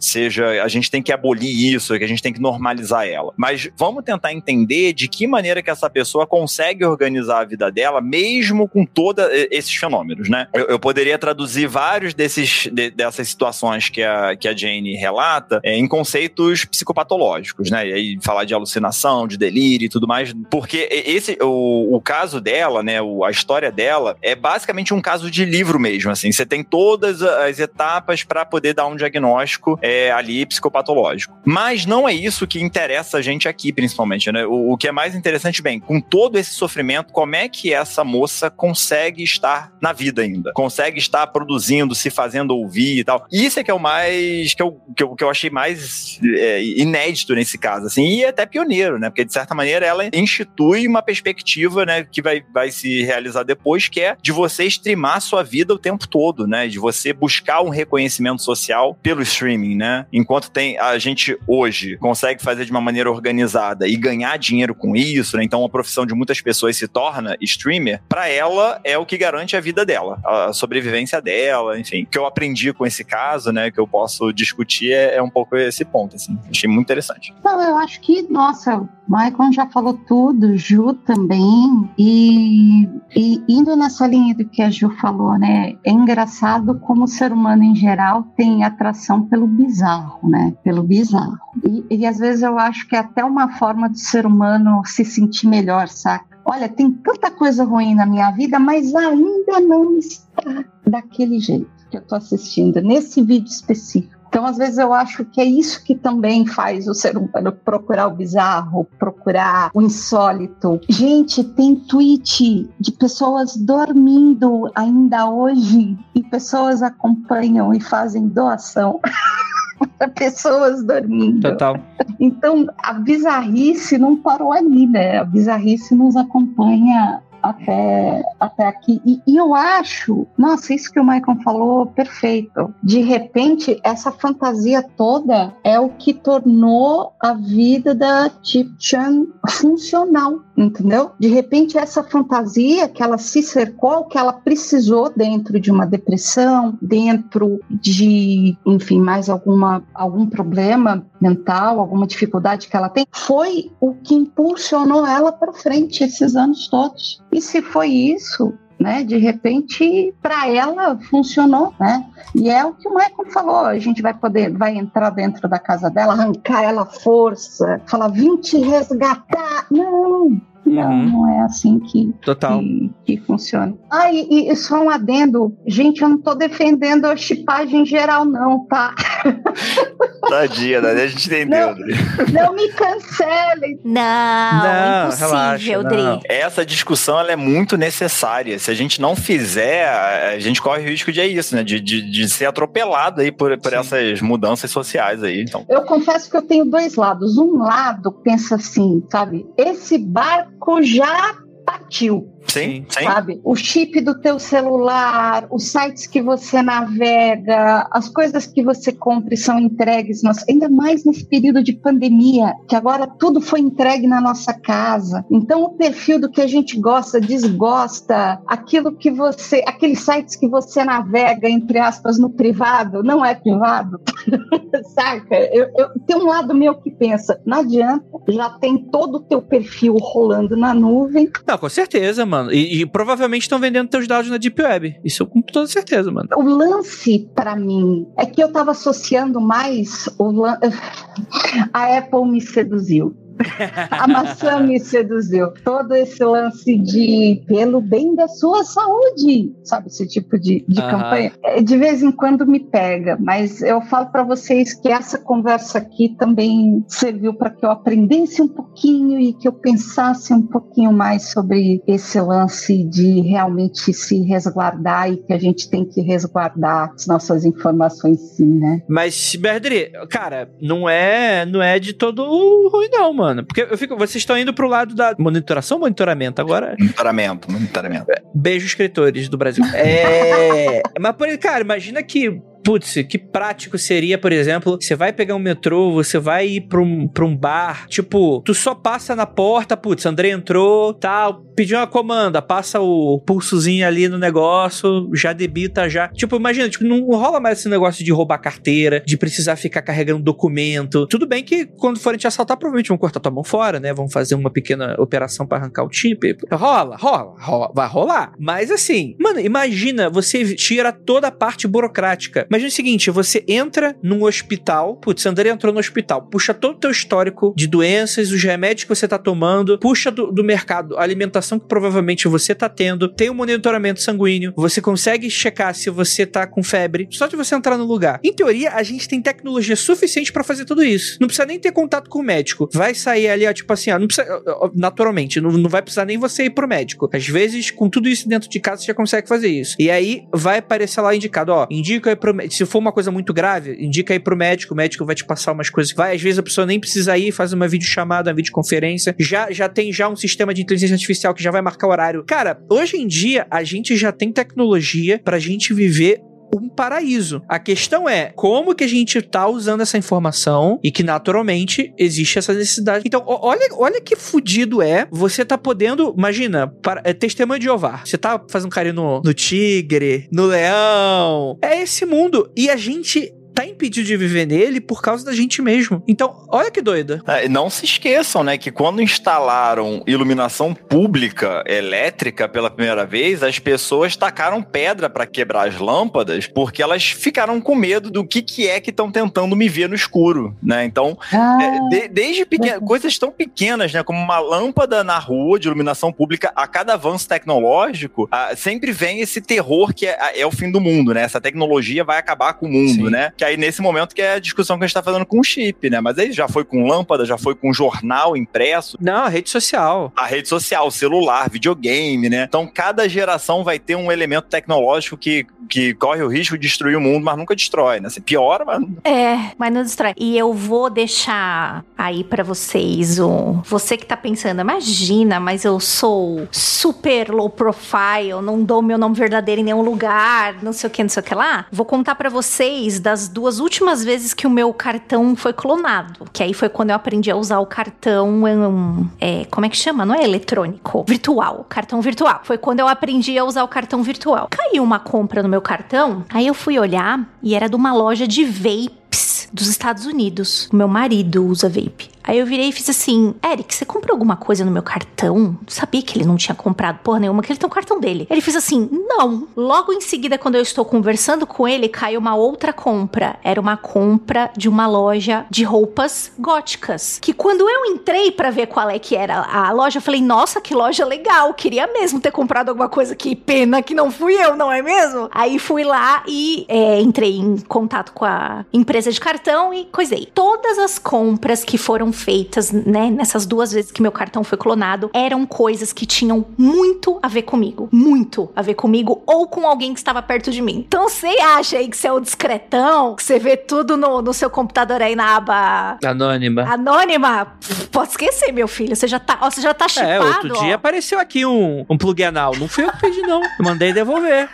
[0.00, 0.62] seja.
[0.62, 3.32] A gente tem que abolir isso, que a gente tem que normalizar ela.
[3.36, 8.00] Mas vamos tentar entender de que maneira que essa pessoa consegue organizar a vida dela,
[8.00, 10.48] mesmo com todos esses fenômenos, né?
[10.52, 15.60] Eu, eu poderia traduzir vários desses, de- dessas situações que a, que a Jane relata
[15.62, 17.86] é, em conceitos psicopatológicos, né?
[17.88, 22.40] E aí falar de alucinação, de delírio e tudo mais, porque esse o, o caso
[22.40, 23.00] dela, né?
[23.00, 26.30] O, a história dela é basicamente um caso de livro mesmo, assim.
[26.32, 31.36] Você tem todas as etapas para poder dar um diagnóstico é, ali psicopatológico.
[31.44, 34.44] Mas não é isso que interessa a gente aqui, principalmente, né?
[34.46, 38.04] O, o que é mais interessante, bem, com todo esse sofrimento, como é que essa
[38.04, 40.52] moça consegue estar na vida ainda?
[40.52, 43.26] Consegue estar produzindo, se fazendo ouvir e tal.
[43.30, 46.62] Isso é que é o mais que eu, que eu, que eu achei mais é,
[46.62, 49.10] inédito nesse caso, assim, e até pioneiro, né?
[49.10, 53.88] Porque de certa maneira ela institui uma perspectiva, né, que vai, vai se realizar depois,
[53.90, 56.68] que é de você streamar sua vida o tempo todo, né?
[56.68, 60.06] De você buscar um reconhecimento social pelo streaming, né?
[60.12, 64.96] Enquanto tem a gente hoje consegue fazer de uma maneira organizada e ganhar dinheiro com
[64.96, 65.44] isso, né?
[65.44, 69.56] Então a profissão de muitas pessoas se torna streamer, para ela é o que garante
[69.56, 72.02] a vida dela, a sobrevivência dela, enfim.
[72.02, 75.30] O que eu aprendi com esse caso, né, que eu posso discutir é, é um
[75.30, 76.38] pouco esse ponto, assim.
[76.50, 77.34] Achei muito interessante.
[77.44, 84.06] Não, eu acho que, nossa, Michael já falou tudo, Ju também, e, e indo nessa
[84.06, 88.22] linha do que a Ju falou, né, é engraçado como o ser humano em geral
[88.36, 91.38] tem atração pelo bizarro, né, pelo bizarro.
[91.66, 95.04] E, e às vezes eu acho que é até uma forma do ser humano se
[95.04, 96.38] sentir melhor, saca?
[96.44, 101.96] Olha, tem tanta coisa ruim na minha vida, mas ainda não está daquele jeito que
[101.96, 104.19] eu tô assistindo, nesse vídeo específico.
[104.30, 108.06] Então, às vezes, eu acho que é isso que também faz o ser humano procurar
[108.06, 110.80] o bizarro, procurar o insólito.
[110.88, 119.00] Gente, tem tweet de pessoas dormindo ainda hoje e pessoas acompanham e fazem doação.
[119.98, 121.40] para pessoas dormindo.
[121.40, 121.76] Total.
[122.20, 125.18] Então, a bizarrice não parou ali, né?
[125.18, 129.00] A bizarrice nos acompanha até, até aqui.
[129.04, 132.74] E, e eu acho, nossa, isso que o Michael falou, perfeito.
[132.82, 140.40] De repente, essa fantasia toda é o que tornou a vida da Chip Chan funcional,
[140.56, 141.12] entendeu?
[141.18, 146.78] De repente, essa fantasia que ela se cercou, que ela precisou dentro de uma depressão,
[146.80, 153.94] dentro de, enfim, mais alguma, algum problema mental, alguma dificuldade que ela tem, foi o
[153.94, 157.22] que impulsionou ela para frente esses anos todos.
[157.30, 159.04] E se foi isso, né?
[159.04, 162.06] De repente, para ela funcionou, né?
[162.34, 165.58] E é o que o Michael falou: a gente vai poder, vai entrar dentro da
[165.58, 169.66] casa dela, arrancar ela à força, falar, vim te resgatar.
[169.70, 171.10] Não, não, Uhum.
[171.10, 172.60] não é assim que, Total.
[172.60, 173.74] que, que funciona.
[173.90, 178.66] Ah, e, e só um adendo, gente, eu não tô defendendo a chipagem geral, não,
[178.66, 178.94] tá?
[180.28, 180.90] Tadinha, né?
[180.92, 181.68] A gente entendeu.
[181.68, 181.74] Não.
[181.74, 181.94] Dri.
[182.32, 183.80] Não me cancelem.
[183.84, 186.02] Não, Não, impossível, relaxa, Dri.
[186.02, 186.20] não.
[186.28, 188.58] Essa discussão ela é muito necessária.
[188.58, 191.62] Se a gente não fizer, a gente corre o risco de é isso, né?
[191.64, 193.76] De, de, de ser atropelado aí por, por Sim.
[193.78, 195.42] essas mudanças sociais aí.
[195.42, 197.36] Então, Eu confesso que eu tenho dois lados.
[197.38, 199.46] Um lado pensa assim, sabe?
[199.56, 200.49] Esse barco
[200.82, 201.34] já
[201.64, 202.32] partiu.
[202.46, 203.04] Sim, sim.
[203.04, 203.40] sabe?
[203.44, 209.34] O chip do teu celular, os sites que você navega, as coisas que você compra
[209.34, 214.06] e são entregues, nossa, ainda mais nesse período de pandemia, que agora tudo foi entregue
[214.06, 215.24] na nossa casa.
[215.30, 220.48] Então o perfil do que a gente gosta, desgosta, aquilo que você, aqueles sites que
[220.48, 224.00] você navega entre aspas no privado, não é privado.
[224.94, 225.36] Saca?
[225.52, 229.40] Eu, eu, tem um lado meu que pensa, não adianta, já tem todo o teu
[229.42, 232.52] perfil rolando na nuvem, Não, com certeza, mano.
[232.52, 235.00] E, e provavelmente estão vendendo teus dados na Deep Web.
[235.04, 236.28] Isso com toda certeza, mano.
[236.36, 240.58] O lance pra mim é que eu tava associando mais o lan-
[241.74, 243.14] a Apple me seduziu.
[243.90, 245.52] A maçã me seduziu.
[245.64, 249.88] Todo esse lance de pelo bem da sua saúde, sabe?
[249.88, 251.32] Esse tipo de, de campanha.
[251.42, 255.78] É, de vez em quando me pega, mas eu falo para vocês que essa conversa
[255.78, 260.92] aqui também serviu para que eu aprendesse um pouquinho e que eu pensasse um pouquinho
[260.92, 266.92] mais sobre esse lance de realmente se resguardar e que a gente tem que resguardar
[266.94, 268.82] as nossas informações sim, né?
[268.88, 272.24] Mas, Berdri, cara, não é, não é de todo
[272.68, 273.29] ruim não, mano.
[273.44, 276.74] Porque eu fico, vocês estão indo pro lado da monitoração ou monitoramento agora?
[276.78, 278.06] Monitoramento, monitoramento.
[278.34, 279.64] Beijo, escritores do Brasil.
[279.74, 280.82] É.
[280.98, 282.40] Mas, por cara, imagina que
[282.70, 286.80] Putz, que prático seria, por exemplo, você vai pegar um metrô, você vai ir pra
[286.80, 291.78] um, pra um bar, tipo, tu só passa na porta, putz, André entrou, tal, pediu
[291.78, 296.06] uma comanda, passa o pulsozinho ali no negócio, já debita já.
[296.08, 300.22] Tipo, imagina, tipo, não rola mais esse negócio de roubar carteira, de precisar ficar carregando
[300.22, 301.08] documento.
[301.08, 303.92] Tudo bem que quando forem te assaltar, provavelmente vão cortar tua mão fora, né?
[303.92, 306.36] Vão fazer uma pequena operação para arrancar o chip.
[306.52, 308.32] Rola, rola, rola, vai rolar.
[308.38, 313.96] Mas assim, mano, imagina, você tira toda a parte burocrática Imagina o seguinte: você entra
[314.02, 318.42] num hospital, putz, André entrou no hospital, puxa todo o teu histórico de doenças, os
[318.42, 322.68] remédios que você tá tomando, puxa do, do mercado a alimentação que provavelmente você tá
[322.68, 327.36] tendo, tem um monitoramento sanguíneo, você consegue checar se você tá com febre, só de
[327.36, 328.20] você entrar no lugar.
[328.22, 331.16] Em teoria, a gente tem tecnologia suficiente para fazer tudo isso.
[331.20, 332.68] Não precisa nem ter contato com o médico.
[332.72, 334.26] Vai sair ali, ó, tipo assim, ó, não precisa,
[334.74, 337.08] naturalmente, não, não vai precisar nem você ir pro médico.
[337.12, 339.76] Às vezes, com tudo isso dentro de casa, você já consegue fazer isso.
[339.78, 343.32] E aí, vai aparecer lá indicado, ó, indica aí pro se for uma coisa muito
[343.32, 345.92] grave, indica aí pro médico, o médico vai te passar umas coisas.
[345.92, 349.14] Vai, às vezes a pessoa nem precisa ir, faz uma videochamada, uma videoconferência.
[349.18, 352.24] Já, já tem já um sistema de inteligência artificial que já vai marcar o horário.
[352.24, 356.20] Cara, hoje em dia a gente já tem tecnologia pra gente viver
[356.54, 357.42] um paraíso.
[357.48, 362.38] A questão é como que a gente tá usando essa informação e que naturalmente existe
[362.38, 363.04] essa necessidade.
[363.06, 368.02] Então, olha, olha que fudido é você tá podendo, imagina, para, é, testemunho de Jeová.
[368.04, 371.58] Você tá fazendo carinho no, no tigre, no leão.
[371.62, 372.50] É esse mundo.
[372.56, 376.02] E a gente tá impedido de viver nele por causa da gente mesmo.
[376.08, 377.22] Então, olha que doida.
[377.26, 383.58] É, não se esqueçam, né, que quando instalaram iluminação pública elétrica pela primeira vez, as
[383.58, 388.66] pessoas tacaram pedra para quebrar as lâmpadas porque elas ficaram com medo do que, que
[388.66, 390.84] é que estão tentando me ver no escuro, né?
[390.84, 395.58] Então, ah, é, de, desde pequena, coisas tão pequenas, né, como uma lâmpada na rua
[395.58, 400.46] de iluminação pública, a cada avanço tecnológico, a, sempre vem esse terror que é, é,
[400.46, 401.22] o fim do mundo, né?
[401.22, 403.10] Essa tecnologia vai acabar com o mundo, Sim.
[403.10, 403.32] né?
[403.36, 405.44] Que aí nesse momento que é a discussão que a gente tá fazendo com o
[405.44, 406.00] chip, né?
[406.00, 408.96] Mas aí já foi com lâmpada, já foi com jornal impresso.
[409.00, 410.12] Não, a rede social.
[410.16, 412.44] A rede social, celular, videogame, né?
[412.48, 416.96] Então cada geração vai ter um elemento tecnológico que, que corre o risco de destruir
[416.96, 418.08] o mundo, mas nunca destrói, né?
[418.08, 418.82] Se piora, mas.
[419.04, 420.14] É, mas não destrói.
[420.16, 423.60] E eu vou deixar aí para vocês o.
[423.64, 429.16] Você que tá pensando, imagina, mas eu sou super low profile, não dou meu nome
[429.16, 431.66] verdadeiro em nenhum lugar, não sei o que, não sei o que lá.
[431.70, 436.26] Vou contar para vocês das duas duas últimas vezes que o meu cartão foi clonado.
[436.30, 438.28] Que aí foi quando eu aprendi a usar o cartão.
[438.28, 440.04] Um, é, como é que chama?
[440.04, 441.04] Não é eletrônico.
[441.08, 441.64] Virtual.
[441.68, 442.40] Cartão virtual.
[442.44, 444.48] Foi quando eu aprendi a usar o cartão virtual.
[444.50, 446.22] Caiu uma compra no meu cartão.
[446.28, 450.68] Aí eu fui olhar e era de uma loja de vapes dos Estados Unidos.
[450.70, 452.10] Meu marido usa vape.
[452.30, 455.58] Aí eu virei e fiz assim: Eric, você comprou alguma coisa no meu cartão?
[455.66, 458.28] Sabia que ele não tinha comprado porra nenhuma, que ele tem o cartão dele.
[458.30, 459.48] Ele fez assim: não.
[459.56, 463.36] Logo em seguida, quando eu estou conversando com ele, caiu uma outra compra.
[463.42, 467.18] Era uma compra de uma loja de roupas góticas.
[467.20, 470.60] Que quando eu entrei para ver qual é que era a loja, eu falei: nossa,
[470.60, 471.52] que loja legal.
[471.54, 473.16] Queria mesmo ter comprado alguma coisa.
[473.16, 475.28] Que pena que não fui eu, não é mesmo?
[475.32, 480.28] Aí fui lá e é, entrei em contato com a empresa de cartão e coisei.
[480.32, 485.10] Todas as compras que foram feitas, né, nessas duas vezes que meu cartão foi clonado,
[485.12, 487.88] eram coisas que tinham muito a ver comigo.
[487.92, 490.84] Muito a ver comigo ou com alguém que estava perto de mim.
[490.86, 494.34] Então você acha aí que você é o discretão, que você vê tudo no, no
[494.34, 495.98] seu computador aí na aba.
[496.04, 496.62] Anônima.
[496.62, 497.54] Anônima?
[497.90, 498.94] Pode esquecer, meu filho.
[498.94, 500.10] Você já tá, ó, você já tá chipado.
[500.10, 500.60] É, outro ó.
[500.60, 502.52] dia apareceu aqui um, um plug anal.
[502.56, 503.42] Não fui eu que pedi, não.
[503.42, 504.48] Eu mandei devolver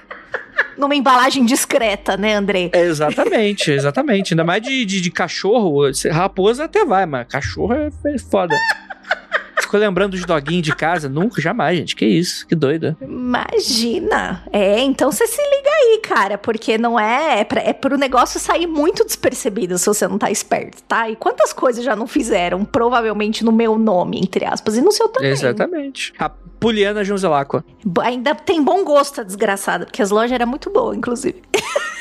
[0.77, 2.71] numa embalagem discreta, né, André?
[2.75, 4.35] exatamente, exatamente.
[4.35, 5.91] Ainda mais de, de, de, cachorro.
[6.11, 8.55] Raposa até vai, mas cachorro é, é foda.
[9.67, 11.09] Ficou lembrando dos doguinhos de casa?
[11.09, 11.97] Nunca, jamais, gente.
[11.97, 12.97] Que isso, que doida.
[13.03, 14.45] Imagina.
[14.53, 17.41] É, então você se liga aí, cara, porque não é.
[17.41, 21.11] É, pra, é pro negócio sair muito despercebido se você não tá esperto, tá?
[21.11, 25.09] E quantas coisas já não fizeram, provavelmente no meu nome, entre aspas, e no seu
[25.09, 25.33] também.
[25.33, 26.13] Exatamente.
[26.17, 27.65] A Poliana Junzelacqua.
[28.03, 31.43] Ainda tem bom gosto a desgraçada, porque as lojas eram muito boas, inclusive.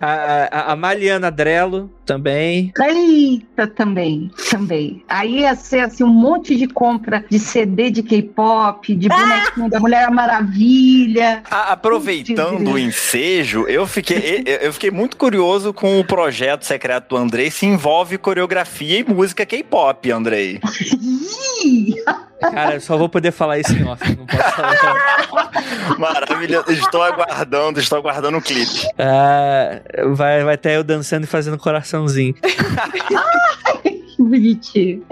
[0.00, 2.72] A, a, a Maliana Drello também.
[2.80, 5.04] Eita, também, também.
[5.08, 9.78] Aí ia ser assim, um monte de compra de CD de K-pop, de bonequinho da
[9.78, 11.42] Mulher Maravilha.
[11.50, 17.10] A- aproveitando o ensejo, eu fiquei, eu, eu fiquei muito curioso com o projeto secreto
[17.10, 20.60] do Andrei se envolve coreografia e música K-pop, Andrei.
[21.64, 21.94] Ih,
[22.40, 24.02] Cara, eu só vou poder falar isso em off.
[24.16, 25.28] Não posso falar.
[25.98, 26.70] Maravilhoso.
[26.70, 28.86] Estou aguardando, estou aguardando o clipe.
[28.98, 29.80] Ah,
[30.14, 32.34] vai, vai ter eu dançando e fazendo coraçãozinho.
[32.34, 32.40] que
[34.22, 35.02] bonitinho.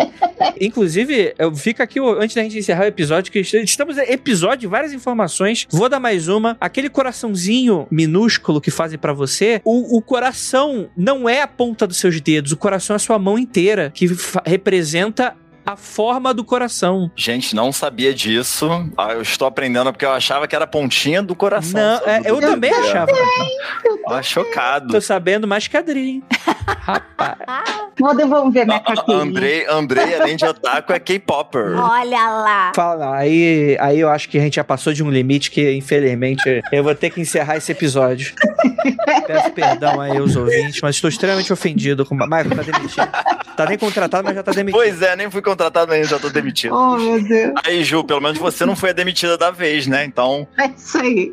[0.61, 4.67] Inclusive, eu fica aqui, antes da gente encerrar o episódio, que estamos em episódio de
[4.67, 5.67] várias informações.
[5.71, 6.57] Vou dar mais uma.
[6.61, 11.99] Aquele coraçãozinho minúsculo que fazem pra você, o, o coração não é a ponta dos
[11.99, 14.07] seus dedos, o coração é a sua mão inteira, que
[14.45, 15.35] representa
[15.69, 17.11] a forma do coração.
[17.15, 18.69] Gente, não sabia disso.
[18.97, 21.79] Ah, eu estou aprendendo porque eu achava que era a pontinha do coração.
[21.81, 23.13] Não, é, eu também achava.
[24.09, 24.89] Ah, chocado.
[24.95, 26.23] Tô sabendo mais que a Adri, hein?
[26.81, 27.37] Rapaz.
[27.99, 29.25] Vou devolver minha A- a- carteirinha.
[29.25, 31.77] Andrei, Andrei, além de otaku, é K-Popper.
[31.79, 32.73] Olha lá.
[32.75, 36.63] Fala, aí, aí eu acho que a gente já passou de um limite que, infelizmente,
[36.73, 38.33] eu vou ter que encerrar esse episódio.
[39.27, 42.15] Peço perdão aí aos ouvintes, mas estou extremamente ofendido com.
[42.15, 43.09] Michael, tá demitido.
[43.59, 44.79] Tá nem contratado, mas já tá demitido.
[44.79, 46.73] Pois é, nem fui contratado ainda, já tô demitido.
[46.77, 47.53] Oh, meu Deus.
[47.67, 50.05] Aí, Ju, pelo menos você não foi a demitida da vez, né?
[50.05, 51.33] Então, É isso aí.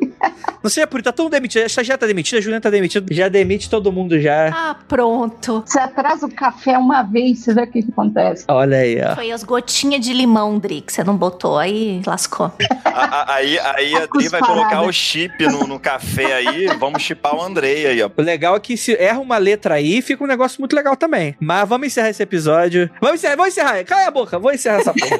[0.62, 1.62] Não sei, por tá todo mundo demitido.
[1.62, 3.06] A estagiária tá demitida, a Juliana tá demitida.
[3.14, 4.48] Já demite todo mundo já.
[4.48, 5.62] Ah, pronto.
[5.64, 8.44] Você atrasa o café uma vez, você vê o que, que acontece.
[8.48, 9.14] Olha aí, ó.
[9.14, 12.50] Foi as gotinhas de limão, Dri, que você não botou, aí lascou.
[12.84, 14.46] a- a- aí, aí a Adri vai Cusparada.
[14.46, 18.10] colocar o chip no, no café aí, vamos chipar o Andrei aí, ó.
[18.16, 21.36] O legal é que se erra uma letra aí, fica um negócio muito legal também.
[21.38, 22.90] Mas vamos encerrar esse episódio.
[23.00, 23.84] Vamos encerrar, vamos encerrar.
[23.84, 25.18] Cala a boca, vou encerrar essa porra.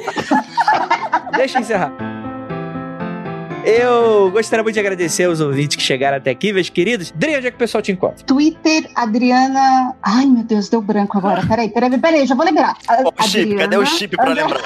[1.37, 1.93] Deixa eu encerrar.
[3.63, 7.11] Eu gostaria muito de agradecer aos ouvintes que chegaram até aqui, meus queridos.
[7.13, 8.25] Dri, onde é que o pessoal te encontra?
[8.25, 9.93] Twitter, Adriana.
[10.01, 11.45] Ai, meu Deus, deu branco agora.
[11.45, 12.77] Peraí, peraí, peraí, já vou lembrar.
[12.87, 14.61] A- o chip, cadê o chip pra lembrar?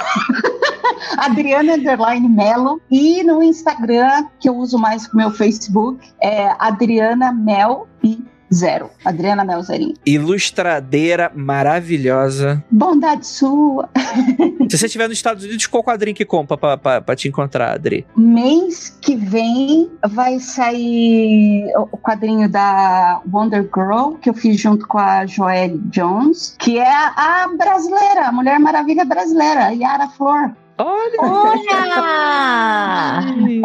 [1.18, 2.80] Adriana Underline Melo.
[2.92, 8.24] E no Instagram, que eu uso mais que o meu Facebook, é Adriana Mel e
[8.54, 8.90] Zero.
[9.06, 9.94] Adriana Mel Zerinho.
[10.06, 12.64] Ilustradeira maravilhosa.
[12.70, 13.90] Bondade sua.
[14.70, 17.74] Se você estiver nos Estados Unidos, qual quadrinho que compra pra, pra, pra te encontrar,
[17.74, 18.06] Adri?
[18.16, 24.98] Mês que vem vai sair o quadrinho da Wonder Girl, que eu fiz junto com
[24.98, 30.52] a Joelle Jones, que é a brasileira, a Mulher Maravilha brasileira, Yara Flor.
[30.82, 31.22] Olha!
[31.22, 32.72] Olha!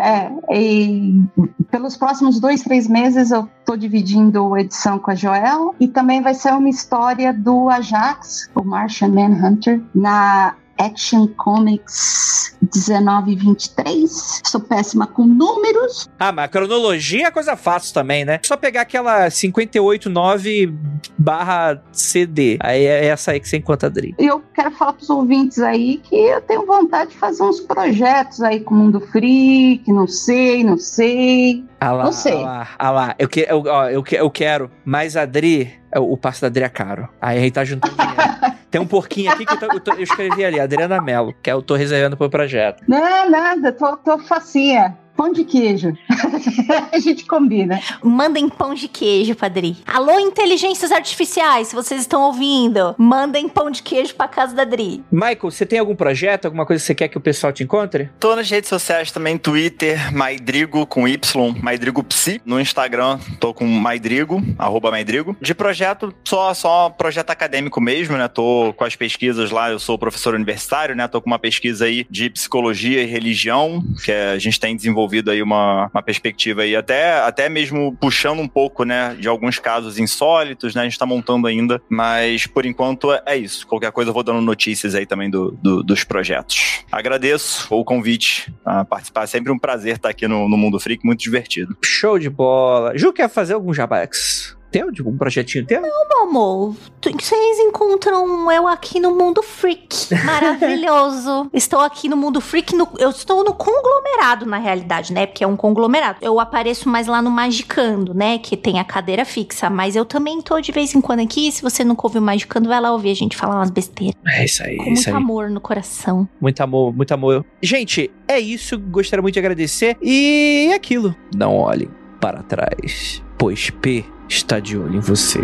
[0.03, 1.23] É, e
[1.71, 6.21] pelos próximos dois, três meses eu tô dividindo a edição com a Joel e também
[6.21, 14.43] vai ser uma história do Ajax, o Martian Manhunter, na Action Comics 1923.
[14.45, 16.09] Sou péssima com números.
[16.19, 18.41] Ah, mas a cronologia é coisa fácil também, né?
[18.45, 20.75] Só pegar aquela 589
[21.19, 22.59] barra CD.
[22.61, 24.15] Aí é essa aí que você encontra, Adri.
[24.19, 28.43] E eu quero falar pros ouvintes aí que eu tenho vontade de fazer uns projetos
[28.43, 31.65] aí com o Mundo Freak, não sei, não sei.
[31.81, 32.35] Ah lá, Não sei.
[32.35, 33.15] ah lá, ah lá.
[33.19, 36.65] Eu, que, eu, ó, eu, que, eu quero, mas a Adri, o passo da Adri
[36.65, 37.09] é caro.
[37.21, 38.56] Aí a gente tá juntando dinheiro.
[38.77, 41.75] Tem um porquinho aqui que eu, tô- eu escrevi ali, Adriana Mello, que eu tô
[41.77, 42.83] reservando pro projeto.
[42.87, 44.95] Não, nada, tô, tô facinha.
[45.17, 45.97] Pão de queijo.
[46.93, 47.81] a gente combina.
[48.03, 49.79] Mandem pão de queijo, Padri.
[49.87, 55.03] Alô, inteligências artificiais, se vocês estão ouvindo, mandem pão de queijo pra casa da Dri.
[55.11, 58.11] Michael, você tem algum projeto, alguma coisa que você quer que o pessoal te encontre?
[58.21, 62.43] Tô nas redes sociais também, Twitter, Maidrigo com Y, Maidrigo Psi.
[62.45, 65.35] No Instagram, tô com Maidrigo, arroba Maidrigo.
[65.41, 68.29] De projeto, só, só projeto acadêmico mesmo, né?
[68.29, 71.09] Tô com as pesquisas lá, eu sou professor universitário, né?
[71.09, 75.43] Tô com uma pesquisa aí de psicologia e religião, que a gente tem desenvolvido aí
[75.43, 79.15] uma, uma perspectiva aí, até, até mesmo puxando um pouco, né?
[79.19, 80.83] De alguns casos insólitos, né?
[80.83, 83.67] A gente tá montando ainda, mas por enquanto é- é isso.
[83.67, 86.85] Qualquer coisa eu vou dando notícias aí também do, do- dos projetos.
[86.91, 89.25] Agradeço o convite a participar.
[89.25, 91.77] É sempre um prazer estar aqui no, no Mundo Freak, muito divertido.
[91.85, 92.97] Show de bola.
[92.97, 94.57] Ju, quer fazer algum jabax?
[94.77, 95.83] Tem algum projetinho teu?
[96.23, 100.13] Amor, tu- vocês encontram eu aqui no Mundo Freak.
[100.25, 101.49] Maravilhoso.
[101.55, 102.75] estou aqui no Mundo Freak.
[102.75, 105.27] no- eu estou no conglomerado, na realidade, né?
[105.27, 106.19] Porque é um conglomerado.
[106.21, 108.39] Eu apareço mais lá no Magicando, né?
[108.39, 109.71] Que tem a cadeira fixa.
[109.71, 111.51] Mas eu também tô de vez em quando aqui.
[111.53, 114.15] Se você nunca ouviu o Magicando, vai lá ouvir a gente falar umas besteiras.
[114.27, 115.23] É isso aí, Com é isso muito aí.
[115.23, 116.29] amor no coração.
[116.41, 117.45] Muito amor, muito amor.
[117.63, 118.79] Gente, é isso.
[118.79, 119.97] Gostaria muito de agradecer.
[120.03, 121.15] E é aquilo.
[121.35, 121.89] Não olhem
[122.21, 125.41] para trás, pois P está de olho em você.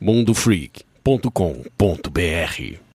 [0.00, 2.89] mundofreak.com.br